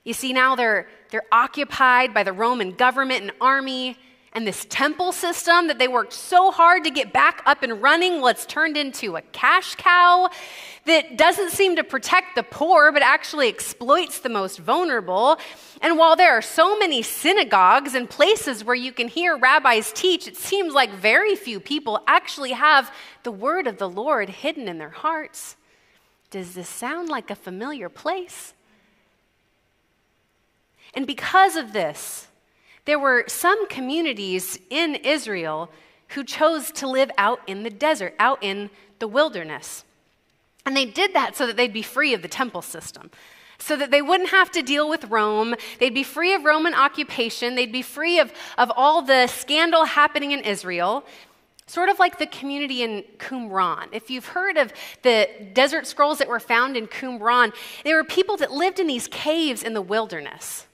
You 0.05 0.13
see, 0.13 0.33
now 0.33 0.57
they're, 0.57 0.89
they're 1.11 1.23
occupied 1.31 2.13
by 2.13 2.23
the 2.23 2.33
Roman 2.33 2.73
government 2.73 3.23
and 3.23 3.33
army, 3.41 3.97
and 4.35 4.47
this 4.47 4.65
temple 4.71 5.13
system 5.13 5.67
that 5.67 5.79
they 5.79 5.89
worked 5.89 6.15
so 6.15 6.51
hard 6.51 6.85
to 6.85 6.91
get 6.91 7.13
back 7.13 7.43
up 7.45 7.63
and 7.63 7.83
running, 7.83 8.21
well, 8.21 8.29
it's 8.29 8.47
turned 8.47 8.79
into 8.79 9.17
a 9.17 9.21
cash 9.21 9.75
cow 9.75 10.31
that 10.87 11.19
doesn't 11.19 11.51
seem 11.51 11.77
to 11.77 11.85
protect 11.85 12.35
the 12.35 12.43
poor, 12.43 12.91
but 12.93 13.03
actually 13.03 13.49
exploits 13.49 14.21
the 14.21 14.31
most 14.31 14.59
vulnerable. 14.59 15.39
And 15.83 15.99
while 15.99 16.17
there 16.17 16.33
are 16.33 16.43
so 16.43 16.79
many 16.79 17.03
synagogues 17.03 17.95
and 17.95 18.09
places 18.09 18.65
where 18.65 18.75
you 18.75 18.91
can 18.91 19.09
hear 19.09 19.37
rabbis 19.37 19.93
teach, 19.93 20.27
it 20.27 20.37
seems 20.37 20.73
like 20.73 20.91
very 20.95 21.37
few 21.37 21.61
people 21.61 22.01
actually 22.07 22.53
have 22.53 22.91
the 23.25 23.33
word 23.33 23.67
of 23.67 23.77
the 23.77 23.89
Lord 23.89 24.31
hidden 24.31 24.67
in 24.67 24.79
their 24.79 24.91
hearts. 24.91 25.57
Does 26.31 26.55
this 26.55 26.69
sound 26.69 27.11
like 27.11 27.31
a 27.31 27.37
familiar 27.37 27.91
place? 27.91 28.55
And 30.95 31.07
because 31.07 31.57
of 31.57 31.75
this, 31.75 32.29
there 32.85 32.99
were 32.99 33.25
some 33.29 33.69
communities 33.69 34.59
in 34.71 34.97
Israel 34.97 35.71
who 36.09 36.25
chose 36.25 36.71
to 36.73 36.89
live 36.89 37.11
out 37.17 37.41
in 37.47 37.63
the 37.63 37.71
desert, 37.71 38.15
out 38.19 38.43
in 38.43 38.71
the 38.99 39.09
wilderness. 39.09 39.85
And 40.67 40.77
they 40.77 40.85
did 40.85 41.15
that 41.15 41.37
so 41.37 41.47
that 41.47 41.57
they'd 41.57 41.73
be 41.73 41.83
free 41.83 42.15
of 42.15 42.23
the 42.23 42.29
temple 42.29 42.63
system, 42.63 43.11
so 43.59 43.77
that 43.77 43.91
they 43.91 44.03
wouldn't 44.03 44.31
have 44.31 44.51
to 44.53 44.63
deal 44.63 44.89
with 44.89 45.05
Rome. 45.07 45.55
They'd 45.79 45.95
be 45.95 46.03
free 46.03 46.35
of 46.35 46.45
Roman 46.45 46.75
occupation. 46.75 47.55
They'd 47.55 47.73
be 47.73 47.83
free 47.83 48.19
of, 48.19 48.33
of 48.59 48.71
all 48.75 49.03
the 49.03 49.27
scandal 49.27 49.85
happening 49.85 50.33
in 50.33 50.41
Israel. 50.41 51.05
Sort 51.67 51.89
of 51.89 51.99
like 51.99 52.19
the 52.19 52.27
community 52.27 52.83
in 52.83 53.05
Qumran. 53.19 53.89
If 53.93 54.11
you've 54.11 54.27
heard 54.27 54.59
of 54.59 54.73
the 55.03 55.29
desert 55.53 55.87
scrolls 55.87 56.19
that 56.19 56.29
were 56.29 56.41
found 56.41 56.77
in 56.77 56.89
Qumran, 56.89 57.55
there 57.85 57.97
were 57.97 58.05
people 58.05 58.37
that 58.39 58.51
lived 58.51 58.81
in 58.81 58.89
these 58.89 59.07
caves 59.07 59.63
in 59.63 59.73
the 59.73 59.81
wilderness. 59.81 60.67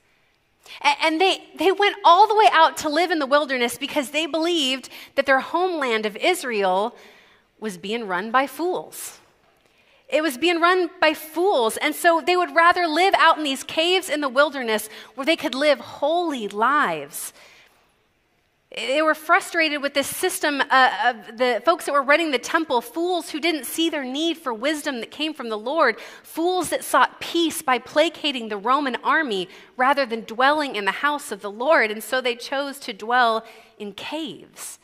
And 1.03 1.21
they, 1.21 1.43
they 1.57 1.73
went 1.73 1.97
all 2.05 2.27
the 2.29 2.35
way 2.35 2.49
out 2.53 2.77
to 2.79 2.89
live 2.89 3.11
in 3.11 3.19
the 3.19 3.27
wilderness 3.27 3.79
because 3.79 4.11
they 4.11 4.27
believed 4.27 4.89
that 5.15 5.27
their 5.27 5.41
homeland 5.41 6.07
of 6.07 6.17
Israel 6.17 6.95
was 7.61 7.77
being 7.79 8.07
run 8.07 8.31
by 8.31 8.47
fools. 8.47 9.19
It 10.09 10.23
was 10.23 10.39
being 10.39 10.61
run 10.61 10.91
by 11.01 11.15
fools. 11.15 11.77
And 11.77 11.95
so 11.95 12.23
they 12.25 12.37
would 12.37 12.55
rather 12.55 12.87
live 12.87 13.15
out 13.19 13.37
in 13.39 13.45
these 13.45 13.63
caves 13.63 14.09
in 14.09 14.21
the 14.21 14.29
wilderness 14.29 14.89
where 15.15 15.27
they 15.27 15.37
could 15.37 15.55
live 15.55 15.81
holy 15.81 16.49
lives 16.49 17.33
they 18.77 19.01
were 19.01 19.15
frustrated 19.15 19.81
with 19.81 19.95
this 19.95 20.07
system 20.07 20.61
uh, 20.69 20.91
of 21.07 21.39
the 21.39 21.63
folks 21.65 21.87
that 21.87 21.93
were 21.93 22.03
running 22.03 22.33
the 22.33 22.39
temple, 22.39 22.83
fools 22.83 23.31
who 23.31 23.41
didn't 23.41 23.65
see 23.65 23.89
their 23.89 24.05
need 24.05 24.37
for 24.37 24.53
wisdom 24.53 25.01
that 25.01 25.11
came 25.11 25.33
from 25.33 25.49
the 25.49 25.57
Lord, 25.57 25.99
fools 26.23 26.69
that 26.69 26.85
sought 26.85 27.19
peace 27.19 27.63
by 27.63 27.79
placating 27.79 28.49
the 28.49 28.59
Roman 28.59 28.97
army 28.97 29.49
rather 29.79 30.05
than 30.05 30.21
dwelling 30.21 30.77
in 30.77 30.85
the 30.85 30.91
house 30.91 31.33
of 31.33 31.41
the 31.41 31.51
Lord. 31.51 31.91
And 31.91 32.03
so 32.03 32.21
they 32.21 32.37
chose 32.37 32.79
to 32.81 32.93
dwell 32.93 33.43
in 33.79 33.93
caves. 33.93 34.79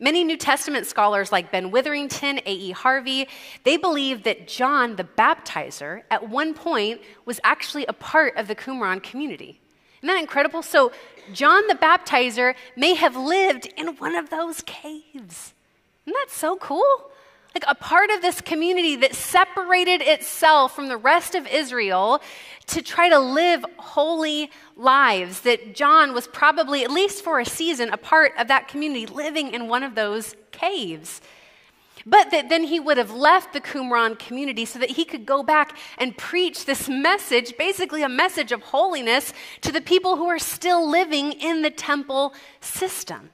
Many 0.00 0.24
New 0.24 0.36
Testament 0.36 0.86
scholars 0.86 1.30
like 1.30 1.52
Ben 1.52 1.70
Witherington, 1.70 2.38
A.E. 2.44 2.72
Harvey, 2.72 3.28
they 3.64 3.76
believe 3.76 4.24
that 4.24 4.48
John 4.48 4.96
the 4.96 5.04
Baptizer 5.04 6.02
at 6.10 6.28
one 6.28 6.54
point 6.54 7.00
was 7.24 7.40
actually 7.44 7.86
a 7.86 7.92
part 7.92 8.36
of 8.36 8.48
the 8.48 8.54
Qumran 8.54 9.02
community. 9.02 9.60
Isn't 10.02 10.14
that 10.14 10.20
incredible? 10.20 10.62
So 10.62 10.92
John 11.32 11.66
the 11.66 11.74
Baptizer 11.74 12.54
may 12.76 12.94
have 12.94 13.16
lived 13.16 13.66
in 13.76 13.88
one 13.96 14.14
of 14.14 14.30
those 14.30 14.62
caves. 14.62 15.54
Isn't 16.06 16.14
that 16.14 16.28
so 16.30 16.56
cool? 16.56 17.10
Like 17.54 17.64
a 17.66 17.74
part 17.74 18.10
of 18.10 18.22
this 18.22 18.40
community 18.40 18.96
that 18.96 19.14
separated 19.14 20.00
itself 20.02 20.74
from 20.74 20.88
the 20.88 20.96
rest 20.96 21.34
of 21.34 21.46
Israel 21.46 22.22
to 22.68 22.82
try 22.82 23.08
to 23.08 23.18
live 23.18 23.64
holy 23.78 24.50
lives. 24.76 25.40
That 25.40 25.74
John 25.74 26.14
was 26.14 26.28
probably, 26.28 26.84
at 26.84 26.90
least 26.90 27.24
for 27.24 27.40
a 27.40 27.44
season, 27.44 27.90
a 27.90 27.96
part 27.96 28.32
of 28.38 28.48
that 28.48 28.68
community 28.68 29.06
living 29.06 29.52
in 29.52 29.68
one 29.68 29.82
of 29.82 29.94
those 29.94 30.36
caves. 30.52 31.20
But 32.06 32.30
that 32.30 32.48
then 32.48 32.64
he 32.64 32.80
would 32.80 32.96
have 32.96 33.12
left 33.12 33.52
the 33.52 33.60
Qumran 33.60 34.18
community 34.18 34.64
so 34.64 34.78
that 34.78 34.90
he 34.90 35.04
could 35.04 35.26
go 35.26 35.42
back 35.42 35.76
and 35.98 36.16
preach 36.16 36.64
this 36.64 36.88
message, 36.88 37.56
basically 37.56 38.02
a 38.02 38.08
message 38.08 38.52
of 38.52 38.62
holiness, 38.62 39.32
to 39.62 39.72
the 39.72 39.80
people 39.80 40.16
who 40.16 40.26
are 40.26 40.38
still 40.38 40.88
living 40.88 41.32
in 41.32 41.62
the 41.62 41.70
temple 41.70 42.34
system. 42.60 43.30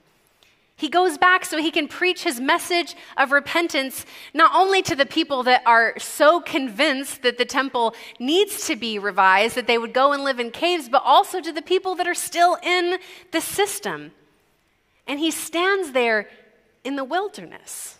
He 0.76 0.88
goes 0.88 1.16
back 1.18 1.44
so 1.44 1.58
he 1.58 1.70
can 1.70 1.86
preach 1.86 2.24
his 2.24 2.40
message 2.40 2.96
of 3.16 3.30
repentance 3.30 4.04
not 4.34 4.50
only 4.54 4.82
to 4.82 4.96
the 4.96 5.06
people 5.06 5.44
that 5.44 5.62
are 5.64 5.94
so 5.98 6.40
convinced 6.40 7.22
that 7.22 7.38
the 7.38 7.44
temple 7.44 7.94
needs 8.18 8.66
to 8.66 8.74
be 8.74 8.98
revised 8.98 9.54
that 9.54 9.68
they 9.68 9.78
would 9.78 9.94
go 9.94 10.12
and 10.12 10.24
live 10.24 10.40
in 10.40 10.50
caves, 10.50 10.88
but 10.88 11.02
also 11.04 11.40
to 11.40 11.52
the 11.52 11.62
people 11.62 11.94
that 11.94 12.08
are 12.08 12.14
still 12.14 12.58
in 12.62 12.98
the 13.30 13.40
system. 13.40 14.10
And 15.06 15.20
he 15.20 15.30
stands 15.30 15.92
there 15.92 16.28
in 16.82 16.96
the 16.96 17.04
wilderness 17.04 17.98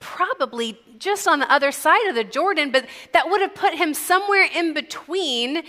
probably 0.00 0.78
just 0.98 1.26
on 1.26 1.38
the 1.40 1.52
other 1.52 1.72
side 1.72 2.08
of 2.08 2.14
the 2.14 2.24
Jordan, 2.24 2.70
but 2.70 2.86
that 3.12 3.28
would 3.28 3.40
have 3.40 3.54
put 3.54 3.74
him 3.74 3.94
somewhere 3.94 4.48
in 4.54 4.74
between 4.74 5.62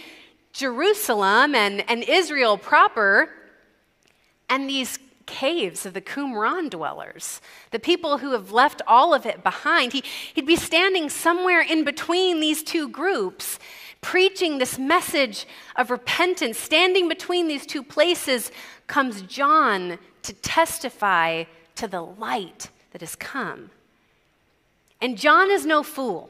Jerusalem 0.54 1.56
and, 1.56 1.90
and 1.90 2.04
Israel 2.04 2.58
proper 2.58 3.30
and 4.50 4.70
these 4.70 4.98
caves 5.26 5.86
of 5.86 5.94
the 5.94 6.02
Qumran 6.02 6.72
dwellers, 6.72 7.40
the 7.70 7.80
people 7.80 8.18
who 8.18 8.32
have 8.32 8.52
left 8.52 8.82
all 8.88 9.14
of 9.14 9.28
it 9.28 9.44
behind. 9.44 9.94
He, 9.94 10.04
he'd 10.34 10.48
be 10.48 10.56
standing 10.56 11.10
somewhere 11.10 11.62
in 11.62 11.84
between 11.84 12.40
these 12.40 12.64
two 12.64 12.90
groups, 12.90 13.60
preaching 14.02 14.58
this 14.58 14.80
message 14.80 15.46
of 15.76 15.92
repentance. 15.92 16.58
Standing 16.58 17.08
between 17.08 17.48
these 17.48 17.66
two 17.68 17.84
places 17.84 18.52
comes 18.88 19.22
John 19.22 20.00
to 20.24 20.34
testify 20.34 21.44
to 21.76 21.88
the 21.88 22.02
light 22.02 22.72
that 22.92 23.02
has 23.02 23.16
come. 23.16 23.70
And 25.02 25.18
John 25.18 25.50
is 25.50 25.66
no 25.66 25.84
fool. 25.84 26.30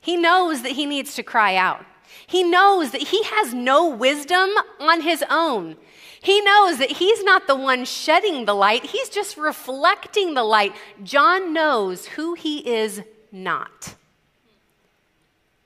He 0.00 0.16
knows 0.16 0.62
that 0.62 0.72
he 0.72 0.86
needs 0.86 1.14
to 1.16 1.22
cry 1.22 1.56
out. 1.56 1.84
He 2.26 2.42
knows 2.42 2.90
that 2.92 3.08
he 3.08 3.22
has 3.24 3.54
no 3.54 3.88
wisdom 3.88 4.50
on 4.78 5.02
his 5.02 5.22
own. 5.30 5.76
He 6.22 6.40
knows 6.40 6.78
that 6.78 6.92
he's 6.92 7.22
not 7.22 7.46
the 7.46 7.56
one 7.56 7.84
shedding 7.84 8.44
the 8.44 8.54
light, 8.54 8.86
he's 8.86 9.08
just 9.08 9.36
reflecting 9.36 10.34
the 10.34 10.44
light. 10.44 10.74
John 11.02 11.52
knows 11.52 12.06
who 12.06 12.34
he 12.34 12.58
is 12.68 13.02
not. 13.32 13.94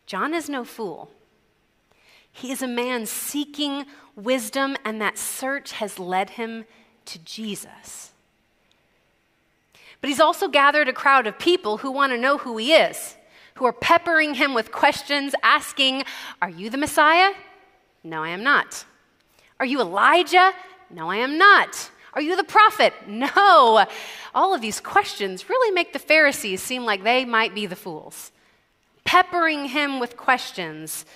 John 0.07 0.35
is 0.35 0.49
no 0.49 0.65
fool. 0.65 1.11
He 2.31 2.51
is 2.51 2.63
a 2.63 2.69
man 2.69 3.07
seeking 3.07 3.87
wisdom, 4.17 4.77
and 4.85 5.01
that 5.01 5.19
search 5.19 5.73
has 5.73 5.99
led 5.99 6.31
him 6.31 6.67
to 7.07 7.19
Jesus. 7.21 8.14
But 10.05 10.11
he's 10.11 10.21
also 10.21 10.49
gathered 10.49 10.87
a 10.87 10.93
crowd 10.93 11.27
of 11.27 11.39
people 11.39 11.79
who 11.79 11.91
want 11.91 12.13
to 12.13 12.19
know 12.19 12.37
who 12.37 12.59
he 12.59 12.75
is, 12.75 13.17
who 13.55 13.65
are 13.65 13.73
peppering 13.73 14.35
him 14.35 14.53
with 14.53 14.71
questions, 14.71 15.35
asking, 15.43 16.05
Are 16.43 16.51
you 16.51 16.69
the 16.69 16.77
Messiah? 16.77 17.33
No, 18.03 18.23
I 18.23 18.29
am 18.29 18.45
not. 18.45 18.85
Are 19.59 19.65
you 19.65 19.81
Elijah? 19.81 20.53
No, 20.91 21.09
I 21.09 21.17
am 21.17 21.39
not. 21.39 21.91
Are 22.13 22.21
you 22.21 22.37
the 22.37 22.45
prophet? 22.45 22.93
No. 23.07 23.87
All 24.35 24.53
of 24.53 24.61
these 24.61 24.79
questions 24.79 25.49
really 25.49 25.73
make 25.73 25.95
the 25.95 25.99
Pharisees 25.99 26.61
seem 26.61 26.85
like 26.85 27.03
they 27.03 27.25
might 27.25 27.55
be 27.55 27.65
the 27.65 27.75
fools, 27.75 28.31
peppering 29.07 29.65
him 29.69 30.01
with 30.01 30.19
questions. 30.19 31.07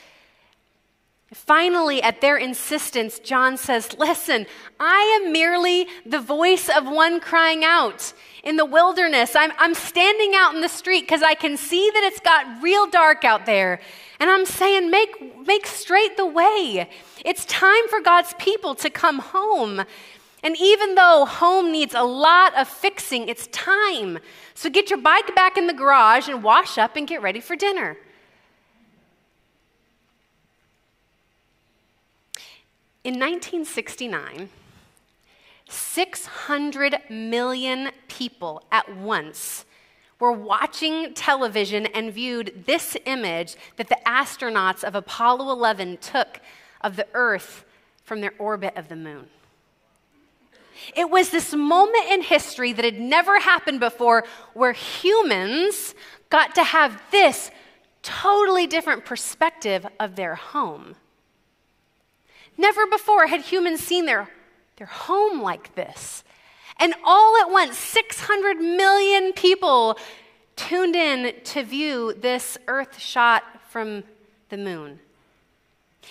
Finally, 1.34 2.02
at 2.02 2.22
their 2.22 2.38
insistence, 2.38 3.18
John 3.18 3.58
says, 3.58 3.96
Listen, 3.98 4.46
I 4.80 5.20
am 5.22 5.30
merely 5.30 5.86
the 6.06 6.20
voice 6.20 6.70
of 6.70 6.86
one 6.86 7.20
crying 7.20 7.64
out 7.64 8.14
in 8.42 8.56
the 8.56 8.64
wilderness. 8.64 9.36
I'm, 9.36 9.52
I'm 9.58 9.74
standing 9.74 10.32
out 10.34 10.54
in 10.54 10.62
the 10.62 10.70
street 10.70 11.02
because 11.02 11.22
I 11.22 11.34
can 11.34 11.58
see 11.58 11.90
that 11.92 12.02
it's 12.04 12.20
got 12.20 12.62
real 12.62 12.86
dark 12.86 13.24
out 13.24 13.44
there. 13.44 13.78
And 14.20 14.30
I'm 14.30 14.46
saying, 14.46 14.90
make, 14.90 15.46
make 15.46 15.66
straight 15.66 16.16
the 16.16 16.26
way. 16.26 16.88
It's 17.24 17.44
time 17.44 17.88
for 17.88 18.00
God's 18.00 18.32
people 18.38 18.74
to 18.76 18.88
come 18.88 19.18
home. 19.18 19.82
And 20.42 20.56
even 20.58 20.94
though 20.94 21.26
home 21.26 21.70
needs 21.70 21.94
a 21.94 22.02
lot 22.02 22.56
of 22.56 22.68
fixing, 22.68 23.28
it's 23.28 23.48
time. 23.48 24.18
So 24.54 24.70
get 24.70 24.88
your 24.88 25.00
bike 25.00 25.34
back 25.34 25.58
in 25.58 25.66
the 25.66 25.74
garage 25.74 26.26
and 26.28 26.42
wash 26.42 26.78
up 26.78 26.96
and 26.96 27.06
get 27.06 27.20
ready 27.20 27.40
for 27.40 27.54
dinner. 27.54 27.98
In 33.08 33.14
1969, 33.14 34.50
600 35.66 36.96
million 37.08 37.88
people 38.06 38.62
at 38.70 38.94
once 38.98 39.64
were 40.20 40.30
watching 40.30 41.14
television 41.14 41.86
and 41.86 42.12
viewed 42.12 42.64
this 42.66 42.98
image 43.06 43.56
that 43.76 43.88
the 43.88 43.96
astronauts 44.04 44.84
of 44.84 44.94
Apollo 44.94 45.50
11 45.50 45.96
took 46.02 46.40
of 46.82 46.96
the 46.96 47.06
Earth 47.14 47.64
from 48.04 48.20
their 48.20 48.34
orbit 48.38 48.76
of 48.76 48.88
the 48.88 48.96
moon. 48.96 49.30
It 50.94 51.08
was 51.08 51.30
this 51.30 51.54
moment 51.54 52.10
in 52.10 52.20
history 52.20 52.74
that 52.74 52.84
had 52.84 53.00
never 53.00 53.40
happened 53.40 53.80
before 53.80 54.24
where 54.52 54.72
humans 54.72 55.94
got 56.28 56.54
to 56.56 56.62
have 56.62 57.00
this 57.10 57.50
totally 58.02 58.66
different 58.66 59.06
perspective 59.06 59.86
of 59.98 60.14
their 60.14 60.34
home. 60.34 60.94
Never 62.58 62.86
before 62.86 63.28
had 63.28 63.40
humans 63.40 63.80
seen 63.80 64.04
their, 64.04 64.28
their 64.76 64.88
home 64.88 65.40
like 65.40 65.74
this. 65.76 66.24
And 66.78 66.94
all 67.04 67.40
at 67.40 67.50
once, 67.50 67.78
600 67.78 68.56
million 68.58 69.32
people 69.32 69.96
tuned 70.56 70.96
in 70.96 71.34
to 71.44 71.62
view 71.62 72.12
this 72.14 72.58
Earth 72.66 72.98
shot 72.98 73.44
from 73.70 74.02
the 74.48 74.56
moon. 74.56 74.98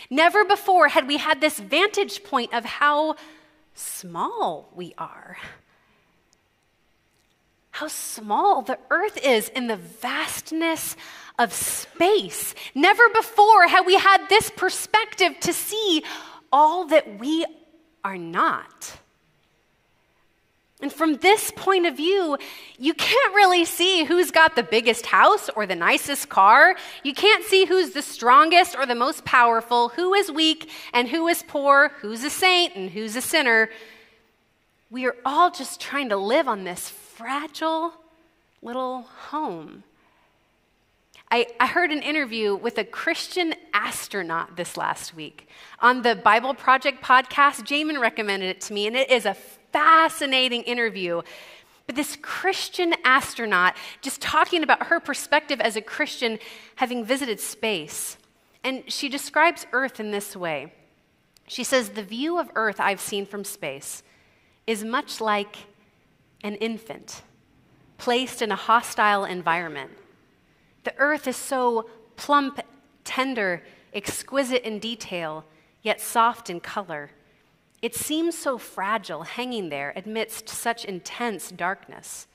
Never 0.10 0.46
before 0.46 0.89
had 0.89 1.08
we 1.08 1.18
had 1.18 1.42
this 1.42 1.60
vantage 1.60 2.24
point 2.24 2.54
of 2.54 2.66
how 2.66 3.16
small 3.74 4.70
we 4.75 4.94
are. 4.98 5.38
How 7.72 7.88
small 7.88 8.62
the 8.63 8.80
earth 8.89 9.20
is 9.24 9.50
in 9.50 9.68
the 9.68 9.75
vastness 9.75 10.96
of 11.38 11.54
space. 11.54 12.56
Never 12.74 13.10
before 13.10 13.68
had 13.68 13.86
we 13.86 13.96
had 13.96 14.27
this 14.30 14.50
perspective 14.50 15.39
to 15.42 15.54
see 15.54 16.04
all 16.51 16.86
that 16.88 17.20
we 17.20 17.46
are 18.04 18.18
not. 18.18 18.98
And 20.80 20.94
from 20.94 21.16
this 21.18 21.51
point 21.56 21.88
of 21.88 21.98
view, 21.98 22.38
you 22.77 22.94
can't 22.94 23.34
really 23.34 23.66
see 23.66 24.04
who's 24.04 24.30
got 24.30 24.56
the 24.56 24.62
biggest 24.62 25.08
house 25.08 25.50
or 25.56 25.66
the 25.66 25.75
nicest 25.75 26.30
car. 26.30 26.75
You 27.04 27.16
can't 27.16 27.44
see 27.44 27.66
who's 27.66 27.92
the 27.92 28.04
strongest 28.04 28.75
or 28.75 28.86
the 28.86 28.94
most 28.94 29.25
powerful, 29.25 29.89
who 29.89 30.13
is 30.13 30.32
weak 30.32 30.70
and 30.94 31.08
who 31.08 31.27
is 31.27 31.44
poor, 31.48 31.89
who's 32.00 32.24
a 32.24 32.30
saint 32.30 32.75
and 32.75 32.92
who's 32.92 33.16
a 33.16 33.22
sinner. 33.22 33.72
We 34.92 35.08
are 35.08 35.16
all 35.25 35.50
just 35.50 35.82
trying 35.82 36.10
to 36.10 36.18
live 36.18 36.48
on 36.48 36.63
this 36.63 36.89
fragile 36.89 37.94
little 38.62 39.01
home. 39.01 39.84
I, 41.29 41.48
I, 41.60 41.67
heard 41.67 41.91
an 41.91 42.01
interview 42.01 42.55
with 42.55 42.77
a 42.77 42.86
Christian 42.86 43.53
astronaut 43.74 44.55
this 44.55 44.77
last 44.77 45.13
week 45.13 45.50
on 45.81 46.01
the 46.01 46.15
Bible 46.15 46.53
Project 46.53 47.03
podcast. 47.03 47.65
Jamin 47.65 48.00
recommended 48.00 48.48
it 48.48 48.62
to 48.62 48.74
me, 48.74 48.88
and 48.88 48.96
it 48.96 49.12
is 49.12 49.25
a 49.25 49.34
fascinating 49.34 50.62
interview. 50.62 51.22
But 51.86 51.98
this 51.98 52.17
Christian 52.22 52.93
astronaut 53.03 53.75
just 54.01 54.22
talking 54.22 54.63
about 54.63 54.88
her 54.88 55.01
perspective 55.01 55.60
as 55.60 55.75
a 55.75 55.81
Christian 55.81 56.39
having 56.75 57.03
visited 57.03 57.41
space. 57.41 58.17
And 58.63 58.89
she 58.89 59.10
describes 59.10 59.67
Earth 59.74 60.00
in 60.00 60.12
this 60.12 60.34
way 60.34 60.72
She 61.46 61.65
says, 61.65 61.89
The 61.89 62.03
view 62.03 62.39
of 62.39 62.50
Earth 62.55 62.79
I've 62.79 63.01
seen 63.01 63.25
from 63.25 63.43
space 63.43 64.01
is 64.65 64.81
much 64.81 65.19
like 65.19 65.57
an 66.41 66.55
infant 66.55 67.22
placed 67.98 68.41
in 68.41 68.50
a 68.50 68.55
hostile 68.55 69.25
environment. 69.25 69.91
The 70.88 70.98
earth 71.00 71.27
is 71.27 71.36
so 71.36 71.89
plump, 72.15 72.62
tender, 73.03 73.62
exquisite 73.94 74.65
in 74.65 74.79
detail, 74.79 75.44
yet 75.82 76.00
soft 76.00 76.50
in 76.50 76.62
color. 76.62 77.12
It 77.81 77.94
seems 77.94 78.38
so 78.38 78.57
fragile 78.57 79.24
hanging 79.24 79.68
there 79.68 79.92
amidst 79.98 80.48
such 80.48 80.85
intense 80.85 81.51
darkness, 81.51 82.25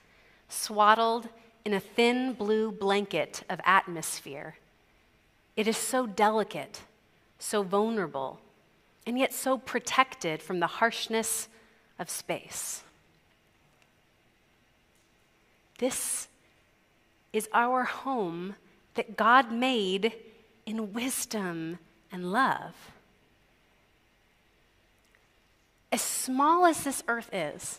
swaddled 0.50 1.30
in 1.64 1.72
a 1.72 1.80
thin 1.80 2.34
blue 2.34 2.70
blanket 2.70 3.42
of 3.48 3.58
atmosphere. 3.64 4.56
It 5.56 5.66
is 5.66 5.78
so 5.78 6.06
delicate, 6.06 6.82
so 7.38 7.62
vulnerable, 7.62 8.38
and 9.06 9.18
yet 9.18 9.32
so 9.32 9.56
protected 9.56 10.42
from 10.42 10.60
the 10.60 10.66
harshness 10.66 11.48
of 11.98 12.10
space. 12.10 12.82
This 15.78 16.28
is 17.32 17.48
our 17.52 17.84
home 17.84 18.56
that 18.94 19.16
God 19.16 19.52
made 19.52 20.12
in 20.66 20.92
wisdom 20.92 21.78
and 22.10 22.30
love 22.32 22.74
as 25.92 26.00
small 26.00 26.64
as 26.64 26.82
this 26.84 27.04
earth 27.06 27.28
is, 27.32 27.78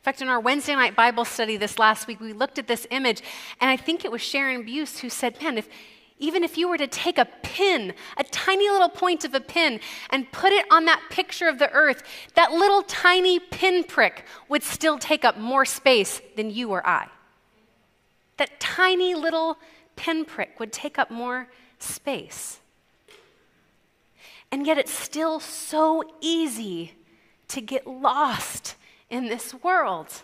in 0.00 0.02
fact, 0.02 0.20
in 0.20 0.28
our 0.28 0.40
Wednesday 0.40 0.74
night 0.74 0.94
Bible 0.96 1.24
study 1.24 1.56
this 1.56 1.78
last 1.78 2.06
week, 2.06 2.20
we 2.20 2.34
looked 2.34 2.58
at 2.58 2.66
this 2.66 2.86
image, 2.90 3.22
and 3.58 3.70
I 3.70 3.76
think 3.78 4.04
it 4.04 4.12
was 4.12 4.20
Sharon 4.20 4.64
Buse 4.64 4.98
who 4.98 5.08
said, 5.08 5.40
Man, 5.40 5.56
if, 5.56 5.66
even 6.18 6.44
if 6.44 6.58
you 6.58 6.68
were 6.68 6.76
to 6.76 6.86
take 6.86 7.16
a 7.16 7.24
pin, 7.42 7.94
a 8.18 8.24
tiny 8.24 8.68
little 8.68 8.90
point 8.90 9.24
of 9.24 9.32
a 9.32 9.40
pin, 9.40 9.80
and 10.10 10.30
put 10.30 10.52
it 10.52 10.66
on 10.70 10.84
that 10.84 11.00
picture 11.08 11.48
of 11.48 11.58
the 11.58 11.70
earth, 11.70 12.02
that 12.34 12.52
little 12.52 12.82
tiny 12.82 13.38
pinprick 13.38 14.26
would 14.50 14.62
still 14.62 14.98
take 14.98 15.24
up 15.24 15.38
more 15.38 15.64
space 15.64 16.20
than 16.36 16.50
you 16.50 16.70
or 16.70 16.86
I. 16.86 17.08
That 18.36 18.58
tiny 18.60 19.14
little 19.14 19.58
pinprick 19.96 20.58
would 20.58 20.72
take 20.72 20.98
up 20.98 21.10
more 21.10 21.48
space. 21.78 22.58
And 24.50 24.66
yet, 24.66 24.78
it's 24.78 24.92
still 24.92 25.40
so 25.40 26.02
easy 26.20 26.94
to 27.48 27.60
get 27.60 27.86
lost 27.86 28.76
in 29.10 29.26
this 29.26 29.54
world. 29.62 30.22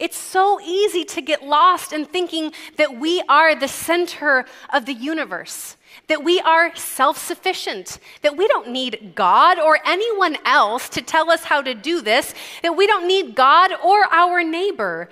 It's 0.00 0.16
so 0.16 0.58
easy 0.62 1.04
to 1.04 1.20
get 1.20 1.44
lost 1.44 1.92
in 1.92 2.06
thinking 2.06 2.52
that 2.76 2.98
we 2.98 3.22
are 3.28 3.54
the 3.54 3.68
center 3.68 4.46
of 4.72 4.86
the 4.86 4.94
universe, 4.94 5.76
that 6.08 6.24
we 6.24 6.40
are 6.40 6.74
self 6.74 7.18
sufficient, 7.18 7.98
that 8.22 8.34
we 8.34 8.48
don't 8.48 8.70
need 8.70 9.12
God 9.14 9.58
or 9.58 9.78
anyone 9.84 10.38
else 10.46 10.88
to 10.90 11.02
tell 11.02 11.30
us 11.30 11.44
how 11.44 11.60
to 11.60 11.74
do 11.74 12.00
this, 12.00 12.34
that 12.62 12.76
we 12.76 12.86
don't 12.86 13.06
need 13.06 13.34
God 13.34 13.72
or 13.84 14.04
our 14.10 14.42
neighbor. 14.42 15.10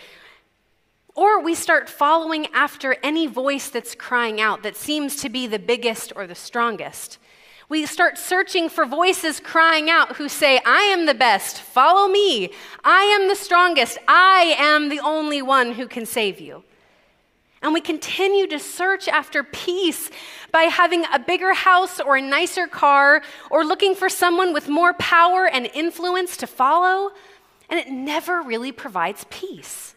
Or 1.18 1.42
we 1.42 1.56
start 1.56 1.88
following 1.88 2.46
after 2.54 2.94
any 3.02 3.26
voice 3.26 3.70
that's 3.70 3.96
crying 3.96 4.40
out 4.40 4.62
that 4.62 4.76
seems 4.76 5.16
to 5.16 5.28
be 5.28 5.48
the 5.48 5.58
biggest 5.58 6.12
or 6.14 6.28
the 6.28 6.36
strongest. 6.36 7.18
We 7.68 7.86
start 7.86 8.16
searching 8.16 8.68
for 8.68 8.86
voices 8.86 9.40
crying 9.40 9.90
out 9.90 10.14
who 10.14 10.28
say, 10.28 10.60
I 10.64 10.82
am 10.82 11.06
the 11.06 11.14
best, 11.14 11.60
follow 11.60 12.06
me. 12.06 12.50
I 12.84 13.02
am 13.02 13.26
the 13.26 13.34
strongest. 13.34 13.98
I 14.06 14.54
am 14.60 14.90
the 14.90 15.00
only 15.00 15.42
one 15.42 15.72
who 15.72 15.88
can 15.88 16.06
save 16.06 16.38
you. 16.38 16.62
And 17.62 17.74
we 17.74 17.80
continue 17.80 18.46
to 18.46 18.60
search 18.60 19.08
after 19.08 19.42
peace 19.42 20.12
by 20.52 20.62
having 20.70 21.04
a 21.12 21.18
bigger 21.18 21.52
house 21.52 21.98
or 21.98 22.16
a 22.16 22.22
nicer 22.22 22.68
car 22.68 23.22
or 23.50 23.64
looking 23.64 23.96
for 23.96 24.08
someone 24.08 24.52
with 24.52 24.68
more 24.68 24.94
power 24.94 25.48
and 25.48 25.68
influence 25.74 26.36
to 26.36 26.46
follow. 26.46 27.10
And 27.68 27.80
it 27.80 27.90
never 27.90 28.40
really 28.40 28.70
provides 28.70 29.26
peace. 29.30 29.96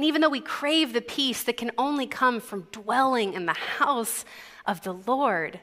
And 0.00 0.06
even 0.06 0.22
though 0.22 0.30
we 0.30 0.40
crave 0.40 0.94
the 0.94 1.02
peace 1.02 1.42
that 1.42 1.58
can 1.58 1.72
only 1.76 2.06
come 2.06 2.40
from 2.40 2.68
dwelling 2.72 3.34
in 3.34 3.44
the 3.44 3.52
house 3.52 4.24
of 4.64 4.80
the 4.80 4.94
Lord, 4.94 5.60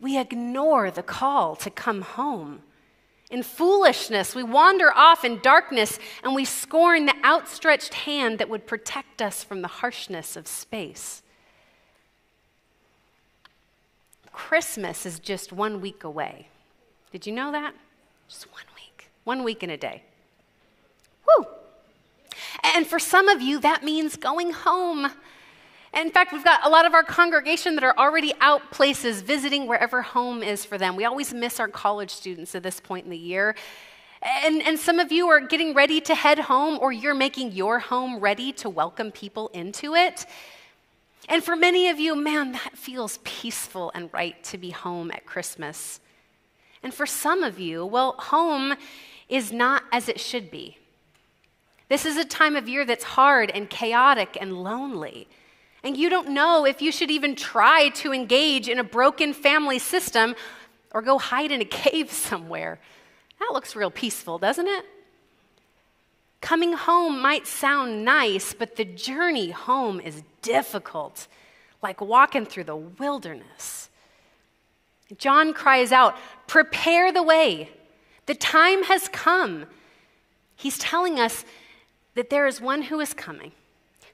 we 0.00 0.18
ignore 0.18 0.90
the 0.90 1.02
call 1.02 1.54
to 1.56 1.68
come 1.68 2.00
home. 2.00 2.62
In 3.30 3.42
foolishness, 3.42 4.34
we 4.34 4.42
wander 4.42 4.90
off 4.90 5.22
in 5.22 5.38
darkness 5.40 5.98
and 6.24 6.34
we 6.34 6.46
scorn 6.46 7.04
the 7.04 7.14
outstretched 7.26 7.92
hand 7.92 8.38
that 8.38 8.48
would 8.48 8.66
protect 8.66 9.20
us 9.20 9.44
from 9.44 9.60
the 9.60 9.68
harshness 9.68 10.34
of 10.34 10.48
space. 10.48 11.22
Christmas 14.32 15.04
is 15.04 15.18
just 15.18 15.52
one 15.52 15.82
week 15.82 16.04
away. 16.04 16.48
Did 17.10 17.26
you 17.26 17.34
know 17.34 17.52
that? 17.52 17.74
Just 18.30 18.50
one 18.50 18.64
week. 18.76 19.10
One 19.24 19.44
week 19.44 19.62
in 19.62 19.68
a 19.68 19.76
day. 19.76 20.04
And 22.74 22.86
for 22.86 22.98
some 22.98 23.28
of 23.28 23.42
you, 23.42 23.60
that 23.60 23.84
means 23.84 24.16
going 24.16 24.52
home. 24.52 25.10
In 25.94 26.10
fact, 26.10 26.32
we've 26.32 26.44
got 26.44 26.64
a 26.64 26.70
lot 26.70 26.86
of 26.86 26.94
our 26.94 27.02
congregation 27.02 27.74
that 27.74 27.84
are 27.84 27.94
already 27.98 28.32
out 28.40 28.70
places 28.70 29.20
visiting 29.20 29.66
wherever 29.66 30.00
home 30.00 30.42
is 30.42 30.64
for 30.64 30.78
them. 30.78 30.96
We 30.96 31.04
always 31.04 31.34
miss 31.34 31.60
our 31.60 31.68
college 31.68 32.10
students 32.10 32.54
at 32.54 32.62
this 32.62 32.80
point 32.80 33.04
in 33.04 33.10
the 33.10 33.18
year. 33.18 33.54
And, 34.22 34.62
and 34.62 34.78
some 34.78 34.98
of 34.98 35.12
you 35.12 35.28
are 35.28 35.40
getting 35.40 35.74
ready 35.74 36.00
to 36.02 36.14
head 36.14 36.38
home, 36.38 36.78
or 36.80 36.92
you're 36.92 37.14
making 37.14 37.52
your 37.52 37.78
home 37.78 38.20
ready 38.20 38.52
to 38.54 38.70
welcome 38.70 39.10
people 39.10 39.48
into 39.48 39.94
it. 39.94 40.24
And 41.28 41.44
for 41.44 41.56
many 41.56 41.88
of 41.88 42.00
you, 42.00 42.16
man, 42.16 42.52
that 42.52 42.78
feels 42.78 43.18
peaceful 43.24 43.92
and 43.94 44.08
right 44.12 44.42
to 44.44 44.58
be 44.58 44.70
home 44.70 45.10
at 45.10 45.26
Christmas. 45.26 46.00
And 46.82 46.94
for 46.94 47.04
some 47.04 47.42
of 47.42 47.58
you, 47.58 47.84
well, 47.84 48.12
home 48.12 48.74
is 49.28 49.52
not 49.52 49.82
as 49.92 50.08
it 50.08 50.20
should 50.20 50.50
be. 50.50 50.78
This 51.92 52.06
is 52.06 52.16
a 52.16 52.24
time 52.24 52.56
of 52.56 52.70
year 52.70 52.86
that's 52.86 53.04
hard 53.04 53.50
and 53.50 53.68
chaotic 53.68 54.38
and 54.40 54.64
lonely. 54.64 55.28
And 55.84 55.94
you 55.94 56.08
don't 56.08 56.30
know 56.30 56.64
if 56.64 56.80
you 56.80 56.90
should 56.90 57.10
even 57.10 57.36
try 57.36 57.90
to 57.96 58.14
engage 58.14 58.66
in 58.66 58.78
a 58.78 58.82
broken 58.82 59.34
family 59.34 59.78
system 59.78 60.34
or 60.92 61.02
go 61.02 61.18
hide 61.18 61.52
in 61.52 61.60
a 61.60 61.66
cave 61.66 62.10
somewhere. 62.30 62.78
That 63.40 63.50
looks 63.52 63.76
real 63.76 63.90
peaceful, 63.90 64.38
doesn't 64.38 64.68
it? 64.68 64.86
Coming 66.40 66.72
home 66.72 67.20
might 67.20 67.46
sound 67.46 68.06
nice, 68.06 68.54
but 68.54 68.76
the 68.76 68.86
journey 68.86 69.50
home 69.50 70.00
is 70.00 70.22
difficult, 70.40 71.28
like 71.82 72.00
walking 72.00 72.46
through 72.46 72.64
the 72.64 72.76
wilderness. 72.76 73.90
John 75.18 75.52
cries 75.52 75.92
out, 75.92 76.16
Prepare 76.46 77.12
the 77.12 77.22
way. 77.22 77.68
The 78.24 78.34
time 78.34 78.84
has 78.84 79.10
come. 79.10 79.66
He's 80.56 80.78
telling 80.78 81.20
us 81.20 81.44
that 82.14 82.30
there 82.30 82.46
is 82.46 82.60
one 82.60 82.82
who 82.82 83.00
is 83.00 83.14
coming 83.14 83.52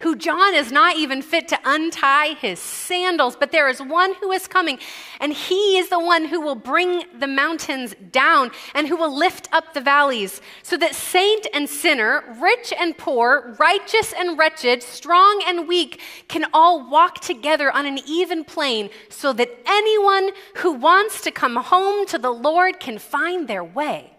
who 0.01 0.15
John 0.15 0.55
is 0.55 0.71
not 0.71 0.97
even 0.97 1.23
fit 1.23 1.49
to 1.49 1.59
untie 1.65 2.35
his 2.35 2.61
sandals, 2.61 3.37
but 3.37 3.51
there 3.51 3.69
is 3.69 3.81
one 3.81 4.15
who 4.15 4.31
is 4.31 4.47
coming, 4.47 4.79
and 5.21 5.33
he 5.33 5.77
is 5.77 5.89
the 5.89 5.99
one 5.99 6.27
who 6.27 6.41
will 6.41 6.55
bring 6.55 7.05
the 7.19 7.27
mountains 7.27 7.95
down 8.13 8.51
and 8.75 8.87
who 8.87 8.97
will 8.97 9.15
lift 9.17 9.49
up 9.53 9.75
the 9.75 9.81
valleys, 9.81 10.41
so 10.63 10.77
that 10.77 10.95
saint 10.95 11.47
and 11.53 11.69
sinner, 11.69 12.23
rich 12.41 12.73
and 12.79 12.97
poor, 12.97 13.57
righteous 13.59 14.13
and 14.13 14.39
wretched, 14.39 14.83
strong 14.83 15.43
and 15.47 15.67
weak 15.67 16.01
can 16.29 16.47
all 16.53 16.89
walk 16.89 17.21
together 17.21 17.73
on 17.73 17.85
an 17.85 17.99
even 18.07 18.45
plane, 18.45 18.91
so 19.09 19.33
that 19.33 19.51
anyone 19.67 20.31
who 20.59 20.73
wants 20.73 21.21
to 21.23 21.31
come 21.31 21.57
home 21.57 22.07
to 22.07 22.19
the 22.19 22.31
Lord 22.31 22.79
can 22.79 22.99
find 22.99 23.49
their 23.49 23.65
way. 23.65 24.13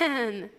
Amen. 0.00 0.50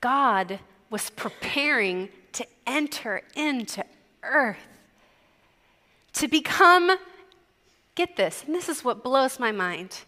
God 0.00 0.60
was 0.88 1.10
preparing 1.10 2.08
to 2.32 2.46
enter 2.66 3.22
into 3.34 3.84
earth, 4.22 4.56
to 6.14 6.28
become, 6.28 6.96
get 7.94 8.16
this, 8.16 8.44
and 8.46 8.54
this 8.54 8.68
is 8.68 8.84
what 8.84 9.04
blows 9.04 9.38
my 9.38 9.52
mind, 9.52 10.00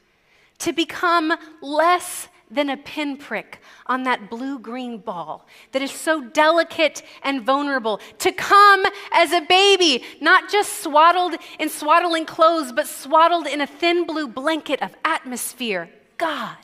to 0.58 0.72
become 0.72 1.32
less 1.60 2.28
than 2.50 2.68
a 2.68 2.76
pinprick 2.76 3.60
on 3.86 4.02
that 4.02 4.28
blue 4.28 4.58
green 4.58 4.98
ball 4.98 5.46
that 5.72 5.80
is 5.80 5.90
so 5.90 6.22
delicate 6.22 7.02
and 7.22 7.42
vulnerable. 7.42 7.98
To 8.18 8.32
come 8.32 8.84
as 9.12 9.32
a 9.32 9.40
baby, 9.40 10.04
not 10.20 10.50
just 10.50 10.82
swaddled 10.82 11.34
in 11.58 11.70
swaddling 11.70 12.26
clothes, 12.26 12.70
but 12.72 12.86
swaddled 12.86 13.46
in 13.46 13.62
a 13.62 13.66
thin 13.66 14.04
blue 14.06 14.28
blanket 14.28 14.82
of 14.82 14.94
atmosphere. 15.04 15.88
God 16.18 16.56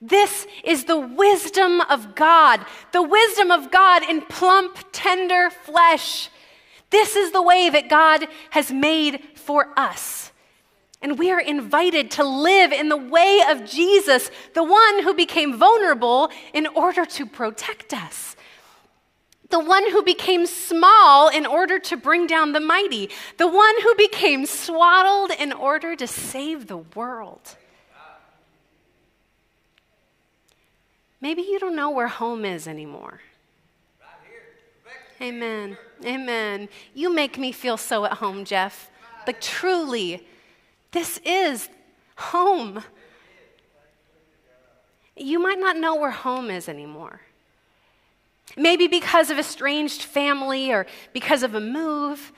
this 0.00 0.46
is 0.64 0.84
the 0.84 0.98
wisdom 0.98 1.80
of 1.82 2.14
God, 2.14 2.64
the 2.92 3.02
wisdom 3.02 3.50
of 3.50 3.70
God 3.70 4.02
in 4.08 4.20
plump, 4.22 4.78
tender 4.92 5.50
flesh. 5.50 6.30
This 6.90 7.16
is 7.16 7.32
the 7.32 7.42
way 7.42 7.70
that 7.70 7.88
God 7.88 8.28
has 8.50 8.70
made 8.70 9.22
for 9.34 9.68
us. 9.76 10.32
And 11.00 11.18
we 11.18 11.30
are 11.30 11.40
invited 11.40 12.10
to 12.12 12.24
live 12.24 12.72
in 12.72 12.88
the 12.88 12.96
way 12.96 13.42
of 13.48 13.64
Jesus, 13.66 14.30
the 14.54 14.64
one 14.64 15.02
who 15.02 15.12
became 15.12 15.56
vulnerable 15.56 16.30
in 16.52 16.66
order 16.68 17.04
to 17.04 17.26
protect 17.26 17.92
us. 17.92 18.36
The 19.50 19.60
one 19.60 19.90
who 19.90 20.02
became 20.02 20.46
small 20.46 21.28
in 21.28 21.46
order 21.46 21.78
to 21.78 21.96
bring 21.96 22.26
down 22.26 22.52
the 22.52 22.60
mighty. 22.60 23.10
The 23.36 23.46
one 23.46 23.74
who 23.82 23.94
became 23.96 24.46
swaddled 24.46 25.30
in 25.38 25.52
order 25.52 25.94
to 25.94 26.06
save 26.06 26.66
the 26.66 26.78
world. 26.78 27.56
Maybe 31.24 31.40
you 31.40 31.58
don't 31.58 31.74
know 31.74 31.88
where 31.88 32.06
home 32.06 32.44
is 32.44 32.68
anymore. 32.68 33.22
Amen. 35.22 35.78
Amen. 36.04 36.68
You 36.92 37.14
make 37.14 37.38
me 37.38 37.50
feel 37.50 37.78
so 37.78 38.04
at 38.04 38.12
home, 38.12 38.44
Jeff. 38.44 38.90
Like, 39.26 39.40
truly, 39.40 40.28
this 40.90 41.18
is 41.24 41.70
home. 42.16 42.84
You 45.16 45.38
might 45.38 45.58
not 45.58 45.78
know 45.78 45.94
where 45.94 46.10
home 46.10 46.50
is 46.50 46.68
anymore. 46.68 47.22
Maybe 48.54 48.86
because 48.86 49.30
of 49.30 49.38
estranged 49.38 50.02
family 50.02 50.70
or 50.70 50.84
because 51.14 51.42
of 51.42 51.54
a 51.54 51.60
move. 51.60 52.34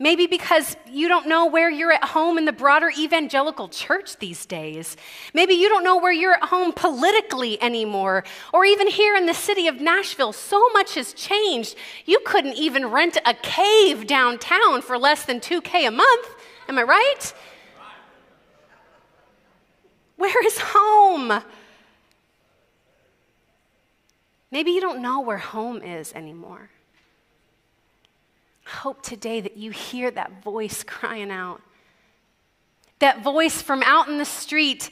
Maybe 0.00 0.26
because 0.26 0.76
you 0.90 1.06
don't 1.06 1.28
know 1.28 1.46
where 1.46 1.70
you're 1.70 1.92
at 1.92 2.02
home 2.02 2.36
in 2.36 2.46
the 2.46 2.52
broader 2.52 2.90
evangelical 2.98 3.68
church 3.68 4.16
these 4.16 4.44
days. 4.44 4.96
Maybe 5.32 5.54
you 5.54 5.68
don't 5.68 5.84
know 5.84 5.98
where 5.98 6.12
you're 6.12 6.34
at 6.34 6.42
home 6.42 6.72
politically 6.72 7.62
anymore. 7.62 8.24
Or 8.52 8.64
even 8.64 8.88
here 8.88 9.14
in 9.14 9.26
the 9.26 9.34
city 9.34 9.68
of 9.68 9.80
Nashville, 9.80 10.32
so 10.32 10.68
much 10.70 10.96
has 10.96 11.12
changed. 11.12 11.76
You 12.06 12.18
couldn't 12.24 12.54
even 12.54 12.86
rent 12.86 13.18
a 13.24 13.34
cave 13.34 14.08
downtown 14.08 14.82
for 14.82 14.98
less 14.98 15.24
than 15.24 15.38
2K 15.38 15.86
a 15.86 15.92
month. 15.92 16.28
Am 16.68 16.76
I 16.76 16.82
right? 16.82 17.32
Where 20.16 20.46
is 20.46 20.58
home? 20.58 21.40
Maybe 24.50 24.72
you 24.72 24.80
don't 24.80 25.02
know 25.02 25.20
where 25.20 25.38
home 25.38 25.82
is 25.82 26.12
anymore 26.14 26.70
hope 28.64 29.02
today 29.02 29.40
that 29.40 29.56
you 29.56 29.70
hear 29.70 30.10
that 30.10 30.42
voice 30.42 30.82
crying 30.82 31.30
out. 31.30 31.60
That 32.98 33.22
voice 33.22 33.60
from 33.60 33.82
out 33.82 34.08
in 34.08 34.18
the 34.18 34.24
street, 34.24 34.88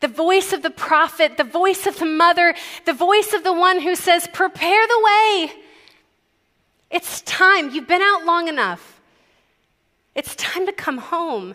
the 0.00 0.08
voice 0.08 0.52
of 0.52 0.62
the 0.62 0.70
prophet, 0.70 1.36
the 1.36 1.44
voice 1.44 1.86
of 1.86 1.98
the 1.98 2.06
mother, 2.06 2.54
the 2.84 2.92
voice 2.92 3.32
of 3.32 3.42
the 3.42 3.52
one 3.52 3.80
who 3.80 3.96
says, 3.96 4.28
Prepare 4.32 4.86
the 4.86 5.02
way. 5.04 5.52
It's 6.90 7.20
time. 7.22 7.70
You've 7.70 7.88
been 7.88 8.02
out 8.02 8.24
long 8.24 8.48
enough. 8.48 9.00
It's 10.14 10.34
time 10.36 10.66
to 10.66 10.72
come 10.72 10.98
home. 10.98 11.54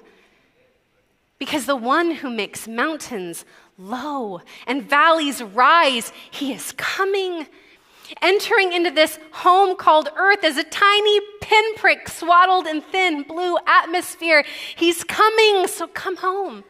Because 1.39 1.65
the 1.65 1.75
one 1.75 2.11
who 2.11 2.29
makes 2.29 2.67
mountains 2.67 3.45
low 3.77 4.41
and 4.67 4.87
valleys 4.87 5.41
rise, 5.41 6.11
he 6.31 6.53
is 6.53 6.73
coming 6.73 7.47
entering 8.21 8.73
into 8.73 8.91
this 8.91 9.19
home 9.31 9.75
called 9.75 10.09
Earth 10.15 10.43
as 10.43 10.57
a 10.57 10.63
tiny 10.63 11.19
pinprick 11.53 12.09
swaddled 12.09 12.67
in 12.67 12.81
thin 12.81 13.23
blue 13.23 13.57
atmosphere. 13.67 14.43
He's 14.75 15.03
coming, 15.03 15.67
so 15.67 15.87
come 15.87 16.17
home. 16.17 16.63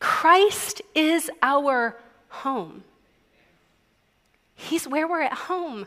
Christ 0.00 0.82
is 0.94 1.30
our 1.42 1.96
home. 2.28 2.84
He's 4.54 4.86
where 4.86 5.06
we're 5.06 5.22
at 5.22 5.32
home. 5.32 5.86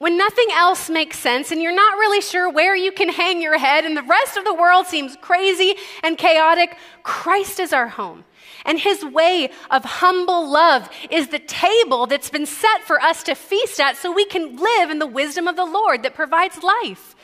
When 0.00 0.16
nothing 0.16 0.46
else 0.54 0.88
makes 0.88 1.18
sense 1.18 1.52
and 1.52 1.60
you're 1.60 1.74
not 1.74 1.98
really 1.98 2.22
sure 2.22 2.48
where 2.48 2.74
you 2.74 2.90
can 2.90 3.10
hang 3.10 3.42
your 3.42 3.58
head 3.58 3.84
and 3.84 3.94
the 3.94 4.02
rest 4.02 4.38
of 4.38 4.46
the 4.46 4.54
world 4.54 4.86
seems 4.86 5.14
crazy 5.20 5.74
and 6.02 6.16
chaotic, 6.16 6.78
Christ 7.02 7.60
is 7.60 7.74
our 7.74 7.86
home. 7.86 8.24
And 8.64 8.80
his 8.80 9.04
way 9.04 9.50
of 9.70 9.84
humble 9.84 10.50
love 10.50 10.88
is 11.10 11.28
the 11.28 11.38
table 11.38 12.06
that's 12.06 12.30
been 12.30 12.46
set 12.46 12.82
for 12.84 12.98
us 13.02 13.22
to 13.24 13.34
feast 13.34 13.78
at 13.78 13.98
so 13.98 14.10
we 14.10 14.24
can 14.24 14.56
live 14.56 14.88
in 14.88 15.00
the 15.00 15.06
wisdom 15.06 15.46
of 15.46 15.56
the 15.56 15.66
Lord 15.66 16.02
that 16.04 16.14
provides 16.14 16.62
life. 16.62 17.14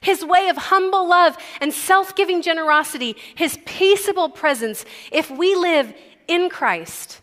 His 0.00 0.24
way 0.24 0.48
of 0.48 0.56
humble 0.56 1.08
love 1.08 1.36
and 1.60 1.72
self 1.72 2.14
giving 2.14 2.42
generosity, 2.42 3.16
his 3.34 3.58
peaceable 3.66 4.28
presence, 4.28 4.84
if 5.10 5.32
we 5.32 5.56
live 5.56 5.92
in 6.28 6.48
Christ, 6.48 7.22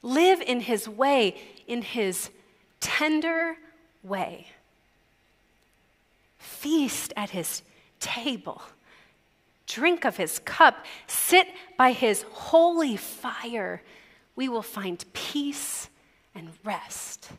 live 0.00 0.40
in 0.40 0.60
his 0.60 0.88
way, 0.88 1.36
in 1.66 1.82
his 1.82 2.30
tender 2.80 3.58
way, 4.02 4.46
feast 6.38 7.12
at 7.16 7.30
his 7.30 7.62
table 7.98 8.62
drink 9.70 10.04
of 10.04 10.16
his 10.16 10.40
cup, 10.40 10.84
sit 11.06 11.46
by 11.78 11.92
his 11.92 12.24
holy 12.32 12.96
fire, 12.96 13.82
we 14.34 14.48
will 14.48 14.62
find 14.62 15.04
peace 15.12 15.88
and 16.34 16.50
rest. 16.64 17.30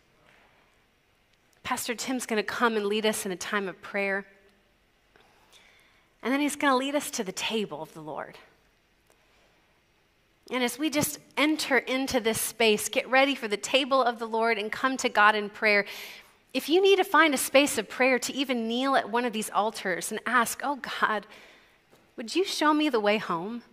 Pastor 1.64 1.94
Tim's 1.94 2.26
going 2.26 2.38
to 2.38 2.44
come 2.44 2.76
and 2.76 2.86
lead 2.86 3.06
us 3.06 3.26
in 3.26 3.32
a 3.32 3.36
time 3.36 3.68
of 3.68 3.82
prayer. 3.82 4.26
And 6.24 6.34
then 6.34 6.40
he's 6.40 6.56
going 6.56 6.72
to 6.72 6.78
lead 6.78 6.96
us 6.96 7.12
to 7.12 7.24
the 7.24 7.32
table 7.32 7.82
of 7.82 7.94
the 7.94 8.02
Lord. 8.02 8.38
And 10.52 10.64
as 10.64 10.78
we 10.78 10.90
just 10.90 11.20
enter 11.38 11.78
into 11.78 12.20
this 12.20 12.40
space, 12.40 12.90
get 12.90 13.10
ready 13.10 13.36
for 13.36 13.48
the 13.48 13.58
table 13.58 14.02
of 14.02 14.20
the 14.20 14.28
Lord 14.28 14.58
and 14.58 14.72
come 14.72 14.98
to 14.98 15.10
God 15.10 15.36
in 15.36 15.50
prayer. 15.50 15.86
If 16.54 16.68
you 16.68 16.82
need 16.82 16.98
to 16.98 17.04
find 17.04 17.34
a 17.34 17.38
space 17.38 17.78
of 17.78 17.88
prayer 17.88 18.20
to 18.20 18.34
even 18.34 18.68
kneel 18.68 18.96
at 18.96 19.10
one 19.10 19.24
of 19.26 19.34
these 19.34 19.50
altars 19.52 20.12
and 20.12 20.20
ask, 20.26 20.60
oh 20.64 20.80
God, 21.02 21.26
would 22.18 22.36
you 22.36 22.44
show 22.44 22.74
me 22.74 22.90
the 22.90 23.00
way 23.00 23.18
home? 23.18 23.64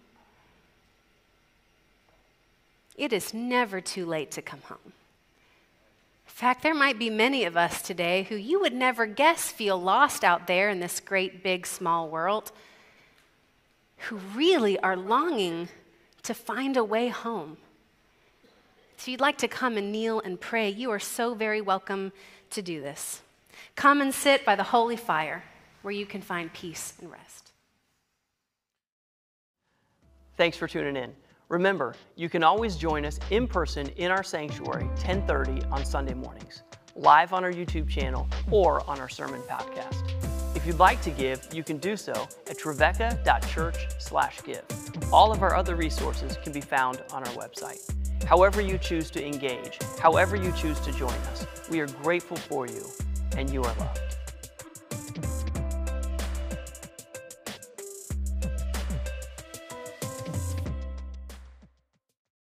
It 2.96 3.12
is 3.12 3.34
never 3.34 3.80
too 3.80 4.06
late 4.06 4.30
to 4.32 4.42
come 4.42 4.60
home. 4.62 4.78
In 4.84 6.32
fact, 6.32 6.62
there 6.62 6.74
might 6.74 6.98
be 6.98 7.10
many 7.10 7.44
of 7.44 7.56
us 7.56 7.82
today 7.82 8.24
who 8.24 8.36
you 8.36 8.60
would 8.60 8.72
never 8.72 9.06
guess 9.06 9.50
feel 9.50 9.80
lost 9.80 10.22
out 10.22 10.46
there 10.46 10.70
in 10.70 10.78
this 10.78 11.00
great, 11.00 11.42
big, 11.42 11.66
small 11.66 12.08
world, 12.08 12.52
who 14.08 14.20
really 14.36 14.78
are 14.80 14.96
longing 14.96 15.68
to 16.22 16.34
find 16.34 16.76
a 16.76 16.84
way 16.84 17.08
home. 17.08 17.56
If 18.98 19.06
you'd 19.06 19.20
like 19.20 19.38
to 19.38 19.48
come 19.48 19.76
and 19.76 19.92
kneel 19.92 20.18
and 20.20 20.40
pray, 20.40 20.70
you 20.70 20.90
are 20.90 20.98
so 20.98 21.32
very 21.32 21.61
welcome 21.61 22.11
to 22.50 22.61
do 22.61 22.80
this. 22.80 23.22
Come 23.76 24.00
and 24.00 24.12
sit 24.12 24.44
by 24.44 24.56
the 24.56 24.64
holy 24.64 24.96
fire 24.96 25.44
where 25.82 25.92
you 25.92 26.04
can 26.04 26.20
find 26.20 26.52
peace 26.52 26.94
and 27.00 27.08
rest. 27.08 27.52
Thanks 30.37 30.56
for 30.56 30.66
tuning 30.66 30.96
in. 30.96 31.14
Remember, 31.48 31.94
you 32.16 32.28
can 32.28 32.42
always 32.42 32.74
join 32.74 33.04
us 33.04 33.20
in 33.30 33.46
person 33.46 33.87
in 33.96 34.11
our 34.11 34.24
sanctuary 34.24 34.87
1030 34.87 35.62
on 35.66 35.84
Sunday 35.84 36.14
mornings, 36.14 36.64
live 36.96 37.32
on 37.32 37.44
our 37.44 37.52
YouTube 37.52 37.88
channel 37.88 38.26
or 38.50 38.84
on 38.90 38.98
our 38.98 39.08
sermon 39.08 39.40
podcast. 39.42 40.27
If 40.68 40.74
you'd 40.74 40.81
like 40.81 41.00
to 41.00 41.11
give, 41.11 41.48
you 41.50 41.64
can 41.64 41.78
do 41.78 41.96
so 41.96 42.12
at 42.46 42.59
trevecca.church/give. 42.59 44.64
All 45.11 45.33
of 45.33 45.42
our 45.42 45.57
other 45.57 45.76
resources 45.76 46.37
can 46.42 46.52
be 46.52 46.61
found 46.61 47.02
on 47.11 47.26
our 47.26 47.33
website. 47.33 47.81
However 48.26 48.61
you 48.61 48.76
choose 48.76 49.11
to 49.12 49.26
engage, 49.26 49.78
however 49.98 50.37
you 50.37 50.52
choose 50.52 50.78
to 50.81 50.92
join 50.92 51.14
us, 51.33 51.46
we 51.70 51.81
are 51.81 51.87
grateful 51.87 52.37
for 52.37 52.66
you 52.66 52.85
and 53.35 53.48
you 53.48 53.62
are 53.62 53.74
loved. 53.78 54.16